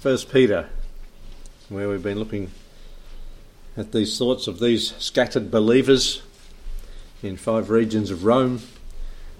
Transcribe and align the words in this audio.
First 0.00 0.32
Peter, 0.32 0.68
where 1.68 1.88
we've 1.88 2.04
been 2.04 2.20
looking 2.20 2.52
at 3.76 3.90
these 3.90 4.16
thoughts 4.16 4.46
of 4.46 4.60
these 4.60 4.94
scattered 4.98 5.50
believers 5.50 6.22
in 7.20 7.36
five 7.36 7.68
regions 7.68 8.12
of 8.12 8.24
Rome. 8.24 8.60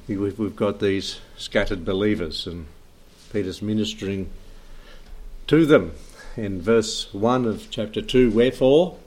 We've 0.08 0.56
got 0.56 0.80
these 0.80 1.20
scattered 1.36 1.84
believers, 1.84 2.44
and 2.48 2.66
Peter's 3.32 3.62
ministering 3.62 4.30
to 5.46 5.64
them 5.64 5.92
in 6.36 6.60
verse 6.60 7.14
1 7.14 7.44
of 7.44 7.70
chapter 7.70 8.02
2 8.02 8.32
Wherefore, 8.32 8.98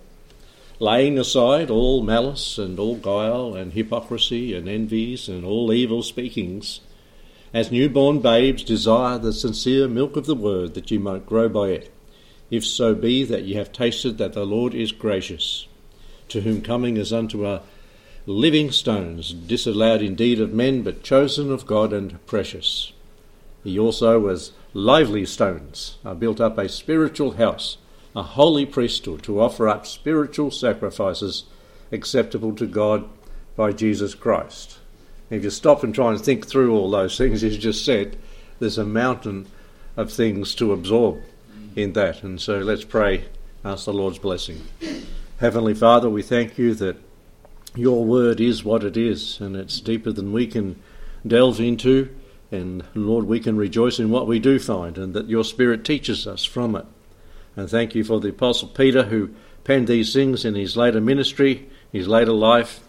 laying 0.79 1.19
aside 1.19 1.69
all 1.69 2.01
malice 2.01 2.57
and 2.57 2.79
all 2.79 2.95
guile 2.95 3.55
and 3.55 3.73
hypocrisy 3.73 4.53
and 4.53 4.69
envies 4.69 5.27
and 5.27 5.43
all 5.43 5.73
evil 5.73 6.01
speakings, 6.01 6.79
as 7.53 7.71
newborn 7.71 8.19
babes, 8.19 8.63
desire 8.63 9.17
the 9.17 9.33
sincere 9.33 9.87
milk 9.87 10.15
of 10.15 10.25
the 10.25 10.35
word, 10.35 10.73
that 10.73 10.89
ye 10.89 10.97
might 10.97 11.25
grow 11.25 11.49
by 11.49 11.67
it, 11.69 11.91
if 12.49 12.65
so 12.65 12.95
be 12.95 13.23
that 13.23 13.43
ye 13.43 13.55
have 13.55 13.71
tasted 13.71 14.17
that 14.17 14.33
the 14.33 14.45
Lord 14.45 14.73
is 14.73 14.91
gracious, 14.91 15.67
to 16.29 16.41
whom 16.41 16.61
coming 16.61 16.97
is 16.97 17.11
unto 17.11 17.45
a 17.45 17.61
living 18.25 18.71
stones, 18.71 19.33
disallowed 19.33 20.01
indeed 20.01 20.39
of 20.39 20.53
men, 20.53 20.81
but 20.81 21.03
chosen 21.03 21.51
of 21.51 21.65
God 21.65 21.91
and 21.91 22.25
precious. 22.25 22.93
He 23.63 23.77
also, 23.77 24.27
as 24.27 24.51
lively 24.73 25.25
stones, 25.25 25.97
are 26.05 26.15
built 26.15 26.39
up 26.39 26.57
a 26.57 26.69
spiritual 26.69 27.31
house, 27.31 27.77
a 28.15 28.23
holy 28.23 28.65
priesthood, 28.65 29.23
to 29.23 29.41
offer 29.41 29.67
up 29.67 29.85
spiritual 29.85 30.51
sacrifices 30.51 31.45
acceptable 31.91 32.53
to 32.55 32.65
God 32.65 33.09
by 33.55 33.71
Jesus 33.71 34.15
Christ. 34.15 34.77
If 35.31 35.43
you 35.43 35.49
stop 35.49 35.83
and 35.83 35.95
try 35.95 36.11
and 36.11 36.21
think 36.21 36.45
through 36.45 36.75
all 36.75 36.91
those 36.91 37.17
things 37.17 37.41
he's 37.41 37.57
just 37.57 37.83
said, 37.83 38.17
there's 38.59 38.77
a 38.77 38.85
mountain 38.85 39.47
of 39.97 40.11
things 40.11 40.53
to 40.55 40.73
absorb 40.73 41.21
in 41.75 41.93
that. 41.93 42.21
And 42.21 42.39
so 42.39 42.59
let's 42.59 42.83
pray, 42.83 43.25
ask 43.63 43.85
the 43.85 43.93
Lord's 43.93 44.19
blessing. 44.19 44.61
Heavenly 45.39 45.73
Father, 45.73 46.09
we 46.09 46.21
thank 46.21 46.57
you 46.57 46.73
that 46.75 46.97
your 47.75 48.03
word 48.03 48.41
is 48.41 48.65
what 48.65 48.83
it 48.83 48.97
is, 48.97 49.39
and 49.39 49.55
it's 49.55 49.79
deeper 49.79 50.11
than 50.11 50.33
we 50.33 50.45
can 50.45 50.79
delve 51.25 51.61
into. 51.61 52.13
And 52.51 52.83
Lord, 52.93 53.25
we 53.25 53.39
can 53.39 53.55
rejoice 53.55 53.99
in 53.99 54.09
what 54.09 54.27
we 54.27 54.37
do 54.37 54.59
find, 54.59 54.97
and 54.97 55.13
that 55.13 55.29
your 55.29 55.45
Spirit 55.45 55.85
teaches 55.85 56.27
us 56.27 56.43
from 56.43 56.75
it. 56.75 56.85
And 57.55 57.69
thank 57.69 57.95
you 57.95 58.03
for 58.03 58.19
the 58.19 58.29
Apostle 58.29 58.67
Peter 58.67 59.03
who 59.03 59.29
penned 59.63 59.87
these 59.87 60.13
things 60.13 60.43
in 60.43 60.55
his 60.55 60.75
later 60.75 60.99
ministry, 60.99 61.69
his 61.91 62.07
later 62.07 62.33
life. 62.33 62.81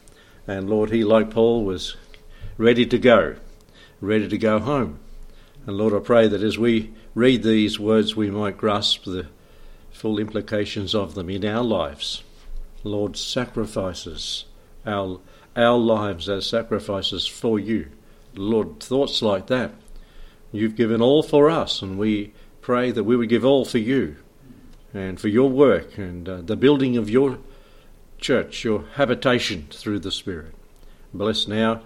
And 0.49 0.69
Lord, 0.69 0.91
he, 0.91 1.05
like 1.05 1.31
Paul, 1.31 1.65
was 1.65 1.97
ready 2.59 2.87
to 2.87 2.99
go, 2.99 3.37
ready 4.01 4.29
to 4.29 4.39
go 4.39 4.59
home. 4.59 4.99
And 5.67 5.77
Lord, 5.77 5.95
I 5.95 6.01
pray 6.01 6.29
that 6.29 6.43
as 6.43 6.59
we 6.59 6.93
read 7.15 7.43
these 7.43 7.79
words, 7.79 8.17
we 8.17 8.31
might 8.31 8.59
grasp 8.59 9.05
the 9.05 9.29
full 9.91 10.19
implications 10.19 10.95
of 10.95 11.15
them 11.15 11.31
in 11.31 11.45
our 11.45 11.63
lives. 11.63 12.25
Lord, 12.85 13.17
sacrifices, 13.17 14.45
our, 14.85 15.21
our 15.55 15.79
lives 15.79 16.29
as 16.29 16.47
sacrifices 16.47 17.27
for 17.27 17.61
you. 17.61 17.91
Lord, 18.35 18.81
thoughts 18.81 19.23
like 19.23 19.47
that. 19.47 19.73
You've 20.51 20.77
given 20.77 21.01
all 21.01 21.23
for 21.23 21.49
us, 21.49 21.81
and 21.81 21.99
we 21.99 22.33
pray 22.61 22.91
that 22.91 23.05
we 23.05 23.17
would 23.17 23.29
give 23.29 23.45
all 23.45 23.65
for 23.65 23.79
you 23.79 24.17
and 24.93 25.19
for 25.19 25.29
your 25.29 25.49
work 25.49 25.97
and 25.97 26.29
uh, 26.29 26.43
the 26.43 26.57
building 26.57 26.97
of 26.97 27.09
your 27.09 27.39
church, 28.19 28.65
your 28.65 28.85
habitation 28.95 29.67
through 29.71 30.01
the 30.01 30.11
Spirit. 30.11 30.55
Bless 31.15 31.47
now 31.47 31.83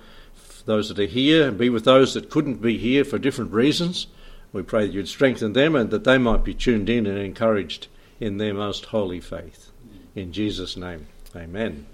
those 0.67 0.89
that 0.89 0.99
are 0.99 1.07
here 1.07 1.49
and 1.49 1.57
be 1.57 1.71
with 1.71 1.85
those 1.85 2.13
that 2.15 2.29
couldn't 2.29 2.61
be 2.61 2.77
here 2.77 3.05
for 3.05 3.19
different 3.19 3.53
reasons. 3.53 4.09
We 4.53 4.63
pray 4.63 4.87
that 4.87 4.93
you'd 4.93 5.09
strengthen 5.09 5.53
them 5.55 5.75
and 5.75 5.91
that 5.91 6.05
they 6.05 6.19
might 6.19 6.45
be 6.45 6.55
tuned 6.55 6.91
in 6.91 7.07
and 7.07 7.19
encouraged 7.19 7.87
in 8.21 8.37
their 8.39 8.55
most 8.55 8.87
holy 8.87 9.21
faith. 9.21 9.71
In 10.15 10.33
Jesus' 10.33 10.77
name, 10.77 11.07
amen. 11.35 11.87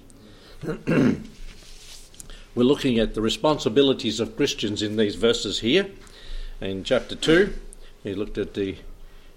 We're 2.54 2.64
looking 2.64 2.98
at 2.98 3.14
the 3.14 3.20
responsibilities 3.20 4.20
of 4.20 4.36
Christians 4.36 4.82
in 4.82 4.96
these 4.96 5.16
verses 5.16 5.60
here. 5.60 5.90
In 6.60 6.84
chapter 6.84 7.16
2, 7.16 7.52
we 8.04 8.14
looked 8.14 8.38
at 8.38 8.54
the 8.54 8.76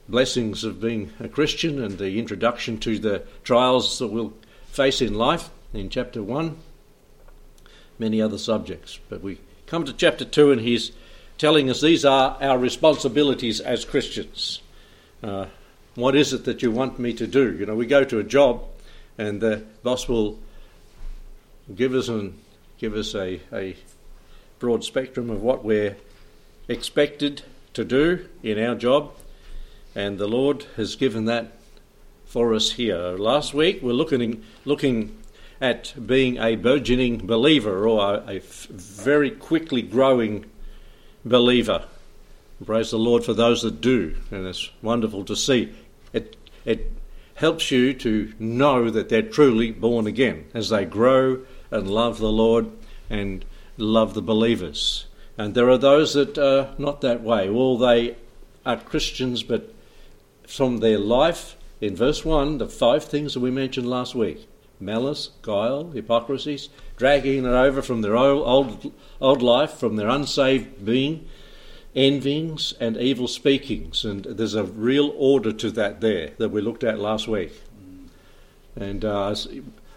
blessings 0.08 0.64
of 0.64 0.80
being 0.80 1.12
a 1.20 1.28
Christian 1.28 1.82
and 1.82 1.98
the 1.98 2.20
introduction 2.20 2.78
to 2.80 3.00
the 3.00 3.24
trials 3.44 4.00
that 4.00 4.08
we'll 4.08 4.34
face 4.68 5.02
in 5.02 5.14
life 5.16 5.50
in 5.74 5.90
chapter 5.90 6.22
1 6.22 6.58
many 8.00 8.22
other 8.22 8.38
subjects. 8.38 9.00
But 9.10 9.22
we 9.22 9.40
come 9.68 9.86
to 9.86 9.94
chapter 9.94 10.26
2 10.26 10.52
and 10.52 10.62
he's 10.62 10.92
telling 11.38 11.70
us 11.70 11.82
these 11.82 12.06
are 12.06 12.38
our 12.42 12.58
responsibilities 12.58 13.60
as 13.60 13.86
Christians. 13.86 14.62
Uh, 15.24 15.48
what 15.96 16.16
is 16.16 16.34
it 16.34 16.46
that 16.46 16.62
you 16.62 16.72
want 16.72 17.00
me 17.00 17.14
to 17.14 17.28
do? 17.28 17.54
You 17.54 17.66
know, 17.66 17.76
we 17.76 17.86
go 17.86 18.04
to 18.04 18.20
a 18.20 18.24
job 18.24 18.64
and 19.18 19.42
the 19.42 19.64
boss 19.84 20.08
will 20.08 20.40
give 21.74 21.94
us 21.94 22.10
an, 22.10 22.38
give 22.78 22.94
us 22.96 23.16
a, 23.16 23.40
a 23.54 23.76
broad 24.60 24.84
spectrum 24.84 25.30
of 25.30 25.42
what 25.42 25.64
we're 25.64 25.96
expected 26.68 27.44
to 27.74 27.84
do 27.84 28.28
in 28.44 28.60
our 28.60 28.76
job, 28.76 29.12
and 29.94 30.18
the 30.18 30.28
Lord 30.28 30.66
has 30.76 30.96
given 30.96 31.26
that 31.26 31.52
for 32.26 32.54
us 32.54 32.72
here. 32.72 32.98
Last 32.98 33.54
week 33.54 33.82
we're 33.82 33.94
looking 33.94 34.44
looking 34.66 35.16
at 35.62 35.94
being 36.06 36.38
a 36.38 36.56
burgeoning 36.56 37.26
believer 37.26 37.88
or 37.88 38.16
a, 38.16 38.36
a 38.38 38.40
very 38.70 39.32
quickly 39.32 39.82
growing 39.82 40.46
believer. 41.24 41.86
Praise 42.66 42.92
the 42.92 43.00
Lord 43.00 43.24
for 43.24 43.34
those 43.34 43.62
that 43.64 43.82
do, 43.82 44.16
and 44.32 44.46
it's 44.46 44.70
wonderful 44.82 45.26
to 45.26 45.36
see. 45.36 45.74
It, 46.14 46.36
it 46.64 46.92
helps 47.36 47.70
you 47.72 47.94
to 47.94 48.34
know 48.40 48.90
that 48.90 49.10
they're 49.10 49.22
truly 49.22 49.72
born 49.72 50.08
again 50.08 50.46
as 50.54 50.70
they 50.70 50.86
grow 50.86 51.42
and 51.70 51.90
love 51.90 52.20
the 52.20 52.32
Lord 52.32 52.72
and 53.10 53.44
love 53.78 54.14
the 54.14 54.22
believers. 54.22 55.06
And 55.38 55.54
there 55.54 55.70
are 55.70 55.78
those 55.78 56.14
that 56.14 56.38
are 56.38 56.74
not 56.78 57.02
that 57.02 57.22
way. 57.22 57.50
Well, 57.50 57.78
they 57.78 58.16
are 58.66 58.78
Christians, 58.78 59.44
but 59.44 59.74
from 60.48 60.78
their 60.78 60.98
life, 60.98 61.58
in 61.82 61.96
verse 61.96 62.24
1, 62.24 62.58
the 62.58 62.70
five 62.70 63.04
things 63.04 63.34
that 63.34 63.42
we 63.42 63.52
mentioned 63.52 63.90
last 63.90 64.16
week 64.16 64.48
malice, 64.80 65.30
guile, 65.42 65.92
hypocrisies, 65.92 66.70
dragging 66.98 67.46
it 67.46 67.50
over 67.50 67.82
from 67.82 68.02
their 68.02 68.16
old, 68.16 68.94
old, 69.22 69.42
life, 69.42 69.72
from 69.72 69.96
their 69.96 70.10
unsaved 70.10 70.86
being, 70.86 71.28
envyings, 71.96 72.74
and 72.80 72.98
evil 72.98 73.28
speakings. 73.28 74.04
And 74.06 74.26
there's 74.26 74.56
a 74.56 74.64
real 74.64 75.14
order 75.18 75.52
to 75.54 75.72
that 75.72 76.02
there 76.02 76.32
that 76.38 76.50
we 76.50 76.62
looked 76.62 76.84
at 76.84 77.00
last 77.00 77.28
week. 77.28 77.54
And 78.76 79.06
uh, 79.06 79.36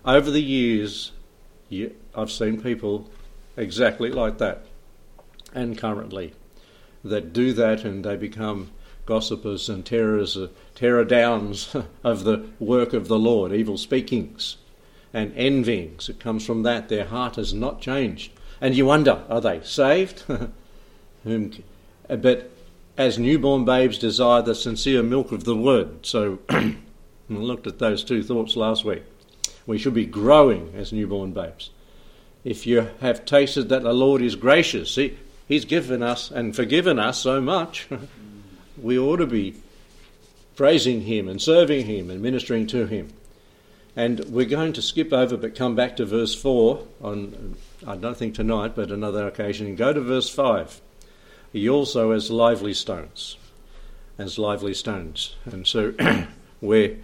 over 0.05 0.31
the 0.31 0.43
years, 0.43 1.13
I've 2.15 2.31
seen 2.31 2.61
people 2.63 3.11
exactly 3.57 4.11
like 4.11 4.39
that, 4.39 4.67
and 5.53 5.77
currently, 5.77 6.35
that 7.03 7.33
do 7.33 7.53
that 7.53 7.85
and 7.85 8.05
they 8.05 8.17
become 8.17 8.71
gossipers 9.07 9.69
and 9.69 9.85
terrors, 9.85 10.37
uh, 10.37 10.49
terror 10.75 11.05
downs 11.05 11.75
of 12.05 12.25
the 12.25 12.47
work 12.61 12.93
of 12.93 13.09
the 13.09 13.19
Lord, 13.19 13.53
evil 13.53 13.79
speakings 13.79 14.59
and 15.13 15.33
envyings. 15.37 16.09
It 16.09 16.21
comes 16.21 16.45
from 16.45 16.63
that. 16.63 16.89
Their 16.89 17.07
heart 17.07 17.37
has 17.37 17.55
not 17.55 17.81
changed. 17.81 18.33
And 18.61 18.75
you 18.75 18.87
wonder, 18.87 19.23
are 19.29 19.41
they 19.41 19.61
saved? 19.63 20.25
but 21.25 22.51
as 22.97 23.19
newborn 23.19 23.65
babes 23.65 23.99
desire 23.99 24.43
the 24.43 24.55
sincere 24.55 25.03
milk 25.03 25.31
of 25.33 25.45
the 25.45 25.57
word. 25.57 26.05
So 26.05 26.41
we 26.51 26.75
looked 27.29 27.67
at 27.67 27.79
those 27.79 28.03
two 28.03 28.23
thoughts 28.23 28.57
last 28.57 28.85
week. 28.85 29.05
We 29.67 29.79
should 29.79 29.95
be 29.95 30.07
growing 30.07 30.73
as 30.77 30.93
newborn 30.93 31.33
babes. 31.33 31.71
If 32.45 32.67
you 32.67 32.89
have 33.01 33.25
tasted 33.25 33.69
that 33.69 33.83
the 33.83 33.93
Lord 33.93 34.23
is 34.23 34.35
gracious, 34.35 34.95
see, 34.95 35.17
He's 35.47 35.65
given 35.65 36.03
us 36.03 36.31
and 36.31 36.55
forgiven 36.55 36.99
us 36.99 37.19
so 37.19 37.41
much, 37.41 37.89
we 38.83 38.99
ought 38.99 39.17
to 39.17 39.27
be 39.27 39.55
praising 40.57 41.03
Him 41.03 41.29
and 41.29 41.41
serving 41.41 41.87
Him 41.87 42.11
and 42.11 42.21
ministering 42.21 42.67
to 42.69 42.87
Him. 42.87 43.13
And 43.97 44.21
we're 44.27 44.47
going 44.47 44.73
to 44.75 44.83
skip 44.83 45.13
over 45.13 45.37
but 45.37 45.55
come 45.55 45.75
back 45.75 45.97
to 45.97 46.05
verse 46.05 46.35
4 46.35 46.87
on, 47.03 47.57
I 47.87 47.97
don't 47.97 48.17
think 48.17 48.35
tonight, 48.35 48.75
but 48.77 48.91
another 48.91 49.27
occasion, 49.27 49.67
and 49.67 49.77
go 49.77 49.93
to 49.93 50.01
verse 50.01 50.29
5. 50.29 50.81
He 51.53 51.69
also 51.69 52.13
has 52.13 52.31
lively 52.31 52.75
stones, 52.75 53.37
as 54.19 54.39
lively 54.39 54.75
stones. 54.75 55.35
And 55.45 55.67
so 55.67 55.95
we're 56.61 56.97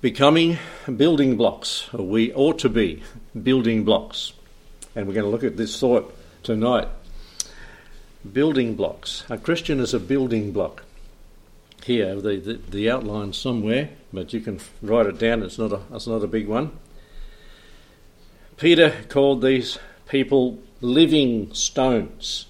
becoming 0.00 0.58
building 0.96 1.36
blocks, 1.36 1.88
or 1.92 2.06
we 2.06 2.32
ought 2.32 2.58
to 2.60 2.68
be 2.68 3.02
building 3.42 3.84
blocks. 3.84 4.32
And 4.94 5.06
we're 5.06 5.14
going 5.14 5.26
to 5.26 5.30
look 5.30 5.44
at 5.44 5.56
this 5.56 5.78
thought 5.80 6.14
tonight. 6.42 6.88
Building 8.32 8.74
blocks. 8.74 9.24
A 9.28 9.38
Christian 9.38 9.80
is 9.80 9.94
a 9.94 10.00
building 10.00 10.52
block 10.52 10.84
here, 11.84 12.14
the, 12.20 12.36
the, 12.36 12.60
the 12.70 12.90
outline 12.90 13.32
somewhere, 13.32 13.90
but 14.12 14.32
you 14.32 14.40
can 14.40 14.60
write 14.82 15.06
it 15.06 15.18
down. 15.18 15.42
It's 15.42 15.58
not 15.58 15.72
a, 15.72 15.80
it's 15.92 16.06
not 16.06 16.22
a 16.22 16.26
big 16.26 16.46
one. 16.46 16.72
Peter 18.56 18.92
called 19.08 19.42
these 19.42 19.78
people 20.08 20.58
living 20.80 21.52
stones. 21.54 22.46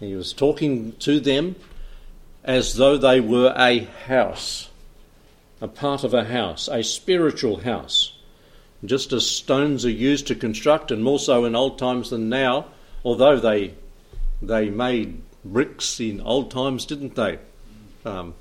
He 0.00 0.14
was 0.14 0.32
talking 0.32 0.92
to 1.00 1.20
them 1.20 1.56
as 2.44 2.74
though 2.74 2.96
they 2.96 3.20
were 3.20 3.54
a 3.56 3.84
house, 4.06 4.70
a 5.60 5.68
part 5.68 6.04
of 6.04 6.12
a 6.12 6.24
house, 6.24 6.68
a 6.68 6.82
spiritual 6.82 7.60
house. 7.60 8.18
Just 8.84 9.12
as 9.12 9.24
stones 9.24 9.84
are 9.84 9.90
used 9.90 10.26
to 10.26 10.34
construct, 10.34 10.90
and 10.90 11.04
more 11.04 11.20
so 11.20 11.44
in 11.44 11.54
old 11.54 11.78
times 11.78 12.10
than 12.10 12.28
now, 12.28 12.66
although 13.04 13.38
they 13.38 13.74
they 14.42 14.70
made 14.70 15.22
bricks 15.44 16.00
in 16.00 16.20
old 16.20 16.50
times, 16.50 16.84
didn't 16.84 17.14
they? 17.14 17.38
Um, 18.04 18.34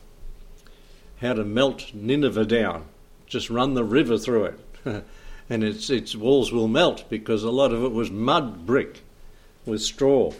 how 1.20 1.34
to 1.34 1.44
melt 1.44 1.94
Nineveh 1.94 2.46
down? 2.46 2.86
Just 3.28 3.50
run 3.50 3.76
the 3.76 3.84
river 3.84 4.18
through 4.18 4.46
it, 4.46 4.60
and 5.50 5.64
its 5.64 5.90
its 5.90 6.16
walls 6.16 6.52
will 6.52 6.68
melt 6.68 7.06
because 7.10 7.44
a 7.44 7.52
lot 7.52 7.72
of 7.72 7.84
it 7.84 7.92
was 7.92 8.12
mud 8.12 8.66
brick 8.66 9.02
with 9.66 9.82
straw. 9.82 10.34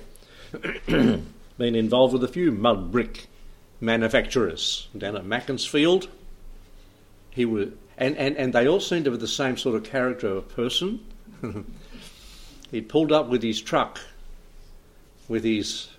Been 0.88 1.26
involved 1.58 2.14
with 2.14 2.24
a 2.24 2.28
few 2.28 2.52
mud 2.52 2.92
brick 2.92 3.28
manufacturers 3.80 4.88
down 4.98 5.16
at 5.16 5.26
Macclesfield. 5.26 6.08
He 7.30 7.46
was, 7.46 7.70
and, 7.98 8.18
and, 8.18 8.36
and 8.36 8.54
they 8.54 8.68
all 8.68 8.80
seemed 8.80 9.06
to 9.06 9.12
be 9.12 9.18
the 9.18 9.28
same 9.28 9.58
sort 9.58 9.76
of 9.76 9.84
character 9.84 10.28
of 10.28 10.50
person. 10.50 11.06
he 12.72 12.82
pulled 12.82 13.12
up 13.12 13.28
with 13.28 13.44
his 13.44 13.62
truck, 13.62 14.00
with 15.28 15.44
his 15.44 15.90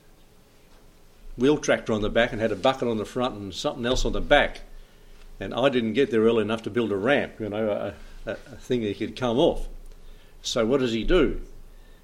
wheel 1.37 1.59
tractor 1.59 1.93
on 1.93 2.03
the 2.03 2.11
back, 2.11 2.33
and 2.33 2.41
had 2.41 2.53
a 2.53 2.57
bucket 2.57 2.89
on 2.89 2.99
the 2.99 3.05
front 3.05 3.35
and 3.35 3.55
something 3.55 3.87
else 3.87 4.05
on 4.05 4.13
the 4.13 4.21
back. 4.21 4.61
And 5.41 5.55
I 5.55 5.69
didn't 5.69 5.95
get 5.95 6.11
there 6.11 6.23
early 6.23 6.43
enough 6.43 6.63
to 6.63 6.71
build 6.71 6.93
a 6.93 6.97
ramp, 6.97 7.41
you 7.41 7.49
know, 7.49 7.95
a, 8.27 8.31
a, 8.31 8.33
a 8.33 8.57
thing 8.57 8.83
he 8.83 8.95
could 8.95 9.17
come 9.17 9.39
off. 9.39 9.69
So 10.43 10.67
what 10.67 10.81
does 10.81 10.93
he 10.93 11.05
do? 11.05 11.41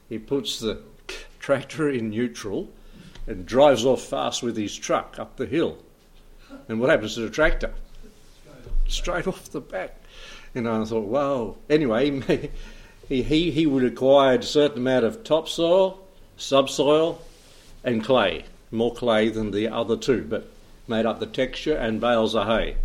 He 0.09 0.19
puts 0.19 0.59
the 0.59 0.81
tractor 1.39 1.91
in 1.91 2.11
neutral 2.11 2.69
and 3.27 3.45
drives 3.45 3.85
off 3.85 4.03
fast 4.03 4.43
with 4.43 4.57
his 4.57 4.75
truck 4.75 5.19
up 5.19 5.37
the 5.37 5.47
hill. 5.47 5.79
And 6.69 6.81
what 6.81 6.91
happens 6.91 7.15
to 7.15 7.21
the 7.21 7.31
tractor? 7.31 7.73
Straight 8.89 9.27
off 9.27 9.51
the 9.51 9.61
back. 9.61 10.03
And 10.55 10.67
I 10.69 10.83
thought, 10.85 11.07
wow. 11.07 11.57
Anyway, 11.69 12.21
he, 13.09 13.23
he, 13.23 13.51
he 13.51 13.67
would 13.67 13.85
acquire 13.85 14.39
a 14.39 14.43
certain 14.43 14.79
amount 14.79 15.05
of 15.05 15.25
topsoil, 15.25 16.01
subsoil, 16.37 17.21
and 17.85 18.03
clay. 18.03 18.45
More 18.71 18.95
clay 18.95 19.29
than 19.29 19.51
the 19.51 19.69
other 19.69 19.97
two, 19.97 20.25
but 20.29 20.49
made 20.87 21.07
up 21.07 21.21
the 21.21 21.27
texture 21.27 21.77
and 21.77 22.01
bales 22.01 22.35
of 22.35 22.47
hay. 22.47 22.77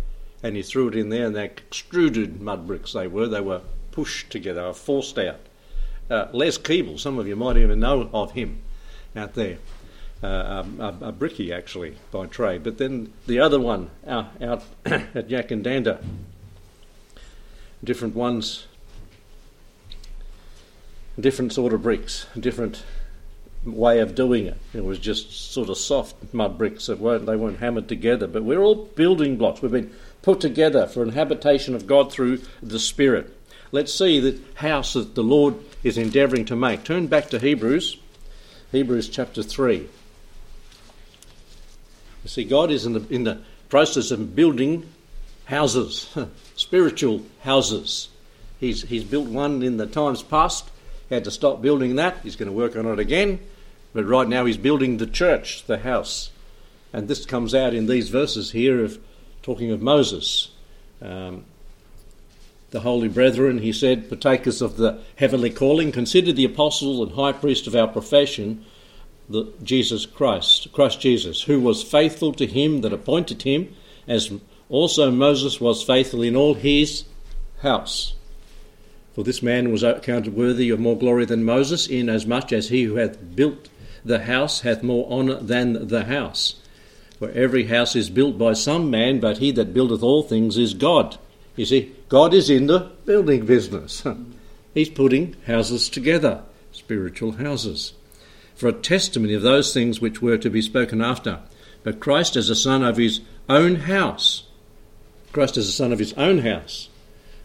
And 0.42 0.56
he 0.56 0.62
threw 0.62 0.88
it 0.88 0.94
in 0.94 1.08
there, 1.08 1.26
and 1.26 1.36
they 1.36 1.44
extruded 1.44 2.40
mud 2.40 2.66
bricks 2.66 2.92
they 2.92 3.06
were. 3.06 3.26
They 3.26 3.40
were 3.40 3.62
pushed 3.92 4.30
together, 4.30 4.72
forced 4.72 5.18
out. 5.18 5.40
Uh, 6.10 6.26
Les 6.32 6.58
Keeble, 6.58 6.98
some 6.98 7.18
of 7.18 7.26
you 7.26 7.36
might 7.36 7.56
even 7.56 7.80
know 7.80 8.10
of 8.12 8.32
him 8.32 8.60
out 9.16 9.34
there 9.34 9.58
uh, 10.24 10.64
a, 10.78 10.88
a, 11.08 11.12
brickie 11.12 11.52
actually 11.52 11.96
by 12.10 12.26
trade. 12.26 12.62
But 12.62 12.78
then 12.78 13.12
the 13.26 13.38
other 13.40 13.60
one 13.60 13.90
out, 14.06 14.30
out 14.42 14.64
at 14.86 15.28
Yackandandah, 15.28 16.02
different 17.82 18.14
ones, 18.14 18.66
different 21.20 21.52
sort 21.52 21.74
of 21.74 21.82
bricks, 21.82 22.26
different 22.38 22.84
way 23.64 24.00
of 24.00 24.14
doing 24.14 24.46
it. 24.46 24.58
It 24.72 24.84
was 24.84 24.98
just 24.98 25.52
sort 25.52 25.68
of 25.68 25.78
soft 25.78 26.14
mud 26.32 26.58
bricks 26.58 26.86
that 26.86 26.98
weren't 26.98 27.26
they 27.26 27.36
weren't 27.36 27.60
hammered 27.60 27.88
together. 27.88 28.26
But 28.26 28.44
we're 28.44 28.62
all 28.62 28.74
building 28.74 29.36
blocks. 29.36 29.62
We've 29.62 29.72
been 29.72 29.92
put 30.22 30.40
together 30.40 30.86
for 30.86 31.02
an 31.02 31.10
habitation 31.10 31.74
of 31.74 31.86
God 31.86 32.12
through 32.12 32.42
the 32.62 32.78
Spirit. 32.78 33.34
Let's 33.72 33.92
see 33.92 34.20
the 34.20 34.40
house 34.54 34.92
that 34.92 35.14
the 35.14 35.22
Lord 35.22 35.56
is 35.82 35.98
endeavouring 35.98 36.44
to 36.46 36.56
make. 36.56 36.84
Turn 36.84 37.06
back 37.06 37.28
to 37.30 37.38
Hebrews, 37.38 37.98
Hebrews 38.72 39.08
chapter 39.08 39.42
three. 39.42 39.88
You 42.22 42.28
see, 42.28 42.44
God 42.44 42.70
is 42.70 42.86
in 42.86 42.94
the, 42.94 43.06
in 43.10 43.24
the 43.24 43.40
process 43.68 44.10
of 44.10 44.34
building 44.34 44.88
houses, 45.44 46.08
spiritual 46.56 47.22
houses. 47.42 48.08
He's, 48.58 48.82
he's 48.82 49.04
built 49.04 49.28
one 49.28 49.62
in 49.62 49.76
the 49.76 49.86
times 49.86 50.22
past, 50.22 50.70
he 51.08 51.14
had 51.14 51.24
to 51.24 51.30
stop 51.30 51.60
building 51.60 51.96
that. 51.96 52.18
He's 52.22 52.36
going 52.36 52.48
to 52.48 52.56
work 52.56 52.76
on 52.76 52.86
it 52.86 52.98
again. 52.98 53.40
But 53.94 54.04
right 54.04 54.28
now 54.28 54.44
he's 54.44 54.58
building 54.58 54.98
the 54.98 55.06
church, 55.06 55.64
the 55.64 55.78
house. 55.78 56.30
And 56.92 57.08
this 57.08 57.24
comes 57.24 57.54
out 57.54 57.72
in 57.72 57.86
these 57.86 58.10
verses 58.10 58.50
here 58.50 58.84
of 58.84 58.98
talking 59.42 59.70
of 59.70 59.80
Moses. 59.80 60.50
Um, 61.00 61.44
the 62.70 62.80
holy 62.80 63.08
brethren, 63.08 63.58
he 63.58 63.72
said, 63.72 64.08
partakers 64.08 64.60
of 64.60 64.76
the 64.76 65.00
heavenly 65.16 65.50
calling, 65.50 65.92
consider 65.92 66.32
the 66.32 66.44
apostle 66.44 67.04
and 67.04 67.12
high 67.12 67.32
priest 67.32 67.68
of 67.68 67.76
our 67.76 67.86
profession, 67.86 68.64
the 69.28 69.52
Jesus 69.62 70.06
Christ, 70.06 70.72
Christ 70.72 71.00
Jesus, 71.00 71.42
who 71.42 71.60
was 71.60 71.84
faithful 71.84 72.32
to 72.34 72.46
him 72.46 72.80
that 72.80 72.92
appointed 72.92 73.42
him, 73.42 73.74
as 74.08 74.32
also 74.68 75.10
Moses 75.10 75.60
was 75.60 75.84
faithful 75.84 76.20
in 76.22 76.34
all 76.34 76.54
his 76.54 77.04
house. 77.62 78.14
For 79.14 79.22
this 79.22 79.40
man 79.40 79.70
was 79.70 79.84
accounted 79.84 80.34
worthy 80.34 80.70
of 80.70 80.80
more 80.80 80.98
glory 80.98 81.24
than 81.24 81.44
Moses, 81.44 81.86
inasmuch 81.86 82.52
as 82.52 82.70
he 82.70 82.82
who 82.82 82.96
hath 82.96 83.36
built 83.36 83.68
the 84.04 84.24
house 84.24 84.60
hath 84.60 84.82
more 84.82 85.10
honour 85.10 85.36
than 85.36 85.88
the 85.88 86.04
house. 86.04 86.56
For 87.18 87.30
every 87.30 87.66
house 87.66 87.96
is 87.96 88.10
built 88.10 88.36
by 88.36 88.52
some 88.52 88.90
man, 88.90 89.20
but 89.20 89.38
he 89.38 89.50
that 89.52 89.72
buildeth 89.72 90.02
all 90.02 90.22
things 90.22 90.58
is 90.58 90.74
God. 90.74 91.16
You 91.56 91.64
see, 91.64 91.92
God 92.08 92.34
is 92.34 92.50
in 92.50 92.66
the 92.66 92.90
building 93.04 93.46
business. 93.46 94.04
He's 94.74 94.88
putting 94.88 95.36
houses 95.46 95.88
together, 95.88 96.42
spiritual 96.72 97.32
houses 97.32 97.94
for 98.54 98.68
a 98.68 98.72
testimony 98.72 99.34
of 99.34 99.42
those 99.42 99.72
things 99.74 100.00
which 100.00 100.22
were 100.22 100.38
to 100.38 100.50
be 100.50 100.62
spoken 100.62 101.00
after. 101.00 101.40
But 101.82 102.00
Christ 102.00 102.36
as 102.36 102.48
a 102.48 102.54
son 102.54 102.82
of 102.82 102.96
his 102.96 103.20
own 103.48 103.76
house. 103.76 104.44
Christ 105.32 105.56
as 105.56 105.68
a 105.68 105.72
son 105.72 105.92
of 105.92 105.98
his 105.98 106.12
own 106.14 106.38
house. 106.38 106.88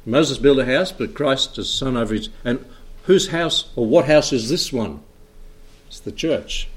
Moses 0.06 0.38
built 0.38 0.60
a 0.60 0.66
house, 0.66 0.92
but 0.92 1.14
Christ 1.14 1.58
is 1.58 1.68
as 1.68 1.74
son 1.74 1.98
of 1.98 2.10
his. 2.10 2.30
And 2.46 2.64
whose 3.04 3.30
house 3.30 3.70
or 3.76 3.86
what 3.86 4.06
house 4.06 4.32
is 4.32 4.50
this 4.50 4.72
one? 4.72 5.02
It's 5.90 6.00
the 6.00 6.12
church. 6.12 6.68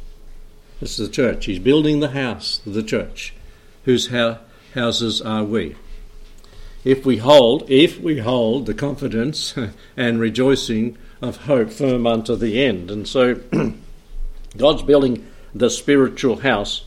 This 0.81 0.99
is 0.99 1.07
the 1.07 1.13
church. 1.13 1.45
He's 1.45 1.59
building 1.59 2.01
the 2.01 2.13
house, 2.13 2.63
the 2.67 2.83
church. 2.83 3.35
Whose 3.85 4.09
houses 4.75 5.21
are 5.21 5.45
we? 5.45 5.77
If 6.83 7.05
we 7.05 7.19
hold, 7.19 7.71
if 7.71 8.01
we 8.01 8.21
hold 8.21 8.65
the 8.65 8.73
confidence 8.73 9.55
and 9.99 10.19
rejoicing 10.19 10.97
of 11.21 11.45
hope 11.45 11.71
firm 11.71 12.07
unto 12.07 12.35
the 12.37 12.65
end. 12.65 12.91
And 12.91 13.07
so 13.07 13.39
God's 14.57 14.83
building 14.83 15.27
the 15.55 15.69
spiritual 15.69 16.39
house, 16.39 16.87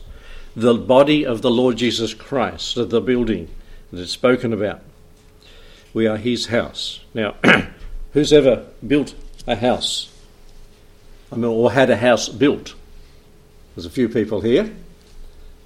the 0.56 0.74
body 0.74 1.24
of 1.24 1.42
the 1.42 1.50
Lord 1.50 1.76
Jesus 1.76 2.12
Christ, 2.12 2.74
the 2.74 3.00
building 3.00 3.48
that 3.92 4.00
is 4.00 4.10
spoken 4.10 4.52
about. 4.52 4.82
We 5.94 6.08
are 6.08 6.16
his 6.16 6.46
house. 6.46 7.00
Now, 7.14 7.36
who's 8.14 8.32
ever 8.32 8.66
built 8.84 9.14
a 9.46 9.54
house? 9.54 10.10
I 11.30 11.36
mean, 11.36 11.44
or 11.44 11.72
had 11.72 11.90
a 11.90 11.96
house 11.96 12.28
built? 12.28 12.74
There's 13.74 13.86
a 13.86 13.90
few 13.90 14.08
people 14.08 14.40
here. 14.40 14.74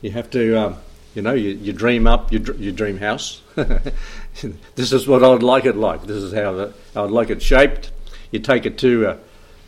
You 0.00 0.10
have 0.12 0.30
to, 0.30 0.56
um, 0.56 0.76
you 1.14 1.22
know, 1.22 1.34
you, 1.34 1.50
you 1.50 1.72
dream 1.72 2.06
up 2.06 2.32
your, 2.32 2.54
your 2.56 2.72
dream 2.72 2.98
house. 2.98 3.42
this 4.74 4.92
is 4.92 5.06
what 5.06 5.22
I'd 5.22 5.42
like 5.42 5.66
it 5.66 5.76
like. 5.76 6.02
This 6.02 6.22
is 6.22 6.32
how 6.32 6.52
the, 6.52 6.74
I'd 6.96 7.10
like 7.10 7.30
it 7.30 7.42
shaped. 7.42 7.92
You 8.30 8.38
take 8.38 8.64
it 8.64 8.78
to 8.78 9.06
a, 9.06 9.18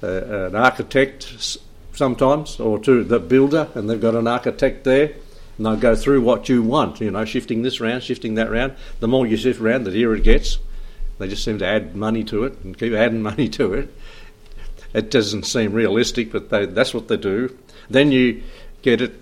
a, 0.07 0.47
an 0.47 0.57
architect, 0.57 1.59
sometimes, 1.93 2.59
or 2.59 2.79
to 2.81 3.05
the 3.05 3.19
builder, 3.19 3.69
and 3.75 3.89
they've 3.89 4.01
got 4.01 4.15
an 4.15 4.27
architect 4.27 4.85
there, 4.85 5.15
and 5.57 5.67
they'll 5.67 5.77
go 5.77 5.95
through 5.95 6.23
what 6.23 6.49
you 6.49 6.63
want, 6.63 7.01
you 7.01 7.11
know, 7.11 7.25
shifting 7.25 7.63
this 7.63 7.81
round, 7.81 8.03
shifting 8.03 8.35
that 8.35 8.51
round. 8.51 8.75
The 9.01 9.09
more 9.09 9.27
you 9.27 9.37
shift 9.37 9.61
around, 9.61 9.85
the 9.85 9.91
dearer 9.91 10.17
it 10.17 10.25
gets. 10.25 10.59
They 11.19 11.29
just 11.29 11.45
seem 11.45 11.59
to 11.59 11.67
add 11.67 11.95
money 11.95 12.25
to 12.25 12.45
it 12.45 12.59
and 12.65 12.77
keep 12.77 12.93
adding 12.93 13.23
money 13.31 13.49
to 13.51 13.75
it. 13.75 13.95
It 14.95 15.11
doesn't 15.11 15.45
seem 15.45 15.73
realistic, 15.73 16.33
but 16.33 16.51
they, 16.51 16.67
that's 16.67 16.93
what 16.93 17.09
they 17.09 17.17
do. 17.17 17.57
Then 17.89 18.13
you 18.13 18.43
get 18.83 19.01
it, 19.01 19.15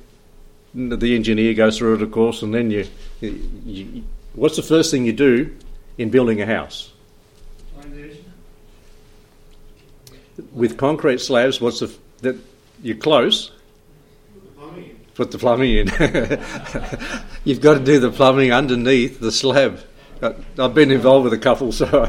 the 0.75 1.15
engineer 1.15 1.55
goes 1.55 1.79
through 1.79 1.97
it, 1.97 2.03
of 2.03 2.11
course, 2.11 2.43
and 2.43 2.55
then 2.55 2.71
you, 2.71 2.87
you 3.21 4.05
what's 4.35 4.57
the 4.57 4.63
first 4.63 4.91
thing 4.91 5.05
you 5.05 5.13
do 5.13 5.57
in 5.99 6.11
building 6.11 6.41
a 6.41 6.47
house? 6.47 6.93
With 10.53 10.79
concrete 10.79 11.21
slabs, 11.21 11.61
what's 11.61 11.81
the 11.81 11.95
that 12.23 12.37
you're 12.83 12.97
close. 12.97 13.53
Put 15.15 15.33
the 15.33 15.39
plumbing 15.39 15.77
in. 15.77 15.89
You've 17.45 17.61
got 17.61 17.75
to 17.75 17.85
do 17.85 17.99
the 17.99 18.11
plumbing 18.11 18.53
underneath 18.53 19.21
the 19.21 19.33
slab. 19.33 19.81
I've 20.23 20.75
been 20.75 20.91
involved 20.91 21.25
with 21.25 21.33
a 21.33 21.39
couple, 21.39 21.73
so. 21.73 22.09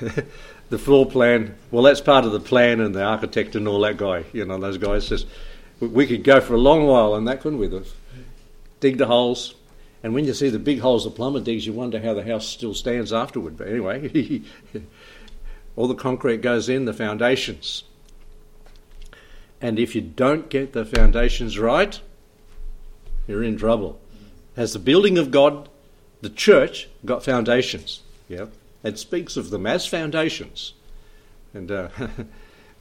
the 0.70 0.78
floor 0.78 1.06
plan. 1.06 1.56
Well, 1.70 1.82
that's 1.82 2.00
part 2.00 2.24
of 2.24 2.32
the 2.32 2.40
plan 2.40 2.80
and 2.80 2.94
the 2.94 3.02
architect 3.02 3.54
and 3.54 3.68
all 3.68 3.80
that 3.80 3.96
guy. 3.96 4.24
You 4.32 4.44
know, 4.44 4.58
those 4.58 4.78
guys 4.78 5.08
just. 5.08 5.26
We 5.78 6.06
could 6.06 6.24
go 6.24 6.40
for 6.40 6.54
a 6.54 6.58
long 6.58 6.86
while 6.86 7.12
on 7.12 7.26
that, 7.26 7.42
couldn't 7.42 7.58
we? 7.58 7.68
Dig 8.80 8.96
the 8.96 9.06
holes, 9.06 9.54
and 10.02 10.14
when 10.14 10.24
you 10.24 10.34
see 10.34 10.48
the 10.48 10.58
big 10.58 10.80
holes 10.80 11.04
the 11.04 11.10
plumber 11.10 11.40
digs, 11.40 11.66
you 11.66 11.72
wonder 11.72 12.00
how 12.00 12.14
the 12.14 12.24
house 12.24 12.46
still 12.46 12.74
stands 12.74 13.12
afterward. 13.12 13.56
But 13.56 13.68
anyway, 13.68 14.42
all 15.76 15.88
the 15.88 15.94
concrete 15.94 16.42
goes 16.42 16.68
in, 16.68 16.84
the 16.84 16.92
foundations. 16.92 17.84
And 19.60 19.78
if 19.78 19.94
you 19.94 20.00
don't 20.00 20.48
get 20.48 20.72
the 20.72 20.84
foundations 20.84 21.58
right, 21.58 22.00
you're 23.26 23.42
in 23.42 23.56
trouble. 23.56 24.00
Has 24.54 24.72
the 24.72 24.78
building 24.78 25.18
of 25.18 25.30
God, 25.30 25.68
the 26.20 26.30
church, 26.30 26.88
got 27.04 27.24
foundations? 27.24 28.02
Yeah. 28.28 28.46
It 28.86 28.98
speaks 28.98 29.36
of 29.36 29.50
them 29.50 29.66
as 29.66 29.84
foundations. 29.84 30.72
And 31.52 31.72
uh, 31.72 31.88
I 31.98 32.06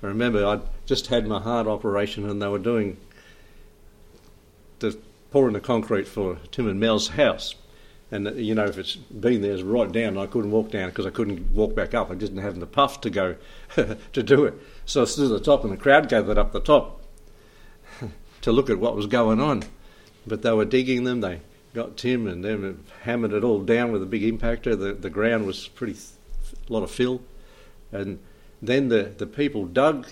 remember 0.05 0.45
I 0.45 0.59
just 0.85 1.07
had 1.07 1.27
my 1.27 1.41
heart 1.41 1.65
operation 1.65 2.29
and 2.29 2.41
they 2.41 2.47
were 2.47 2.59
doing 2.59 2.97
the 4.79 4.97
pouring 5.31 5.53
the 5.53 5.59
concrete 5.59 6.07
for 6.07 6.37
Tim 6.51 6.67
and 6.67 6.79
Mel's 6.79 7.09
house. 7.09 7.55
And 8.11 8.27
uh, 8.27 8.33
you 8.33 8.53
know, 8.53 8.65
if 8.65 8.77
it's 8.77 8.95
been 8.95 9.41
there, 9.41 9.53
it's 9.53 9.63
right 9.63 9.91
down. 9.91 10.17
I 10.17 10.27
couldn't 10.27 10.51
walk 10.51 10.69
down 10.69 10.89
because 10.89 11.07
I 11.07 11.09
couldn't 11.09 11.51
walk 11.51 11.75
back 11.75 11.95
up. 11.95 12.11
I 12.11 12.15
didn't 12.15 12.37
have 12.37 12.59
the 12.59 12.67
puff 12.67 13.01
to 13.01 13.09
go 13.09 13.35
to 13.75 14.23
do 14.23 14.45
it. 14.45 14.53
So 14.85 15.01
I 15.01 15.05
stood 15.05 15.31
at 15.31 15.39
the 15.39 15.43
top, 15.43 15.63
and 15.63 15.73
the 15.73 15.77
crowd 15.77 16.07
gathered 16.07 16.37
up 16.37 16.51
the 16.51 16.59
top 16.59 17.01
to 18.41 18.51
look 18.51 18.69
at 18.69 18.79
what 18.79 18.95
was 18.95 19.07
going 19.07 19.41
on. 19.41 19.63
But 20.27 20.43
they 20.43 20.51
were 20.51 20.65
digging 20.65 21.03
them. 21.03 21.21
They 21.21 21.41
got 21.75 21.97
Tim 21.97 22.25
and 22.25 22.43
them 22.43 22.85
hammered 23.03 23.33
it 23.33 23.43
all 23.43 23.59
down 23.59 23.91
with 23.91 24.01
a 24.01 24.07
big 24.07 24.23
impactor. 24.23 24.79
The 24.79 24.93
the 24.93 25.09
ground 25.09 25.45
was 25.45 25.67
pretty 25.67 25.93
th- 25.93 26.67
a 26.67 26.73
lot 26.73 26.81
of 26.83 26.89
fill, 26.89 27.21
and 27.91 28.19
then 28.61 28.87
the, 28.87 29.13
the 29.17 29.27
people 29.27 29.65
dug 29.65 30.07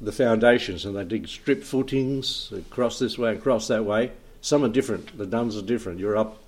the 0.00 0.12
foundations 0.12 0.84
and 0.84 0.94
they 0.94 1.04
dig 1.04 1.28
strip 1.28 1.62
footings 1.62 2.52
across 2.52 2.98
this 2.98 3.16
way 3.16 3.30
and 3.30 3.38
across 3.38 3.68
that 3.68 3.84
way. 3.84 4.12
Some 4.42 4.64
are 4.64 4.68
different. 4.68 5.16
The 5.16 5.26
Dunns 5.26 5.56
are 5.56 5.62
different. 5.62 5.98
You're 5.98 6.16
up 6.16 6.38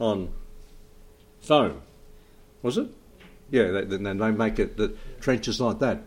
on 0.00 0.30
foam, 1.40 1.82
was 2.62 2.78
it? 2.78 2.88
Yeah, 3.50 3.70
they, 3.70 3.84
then 3.84 4.18
they 4.18 4.30
make 4.30 4.58
it 4.58 4.76
the 4.76 4.94
trenches 5.20 5.60
like 5.60 5.78
that. 5.78 6.02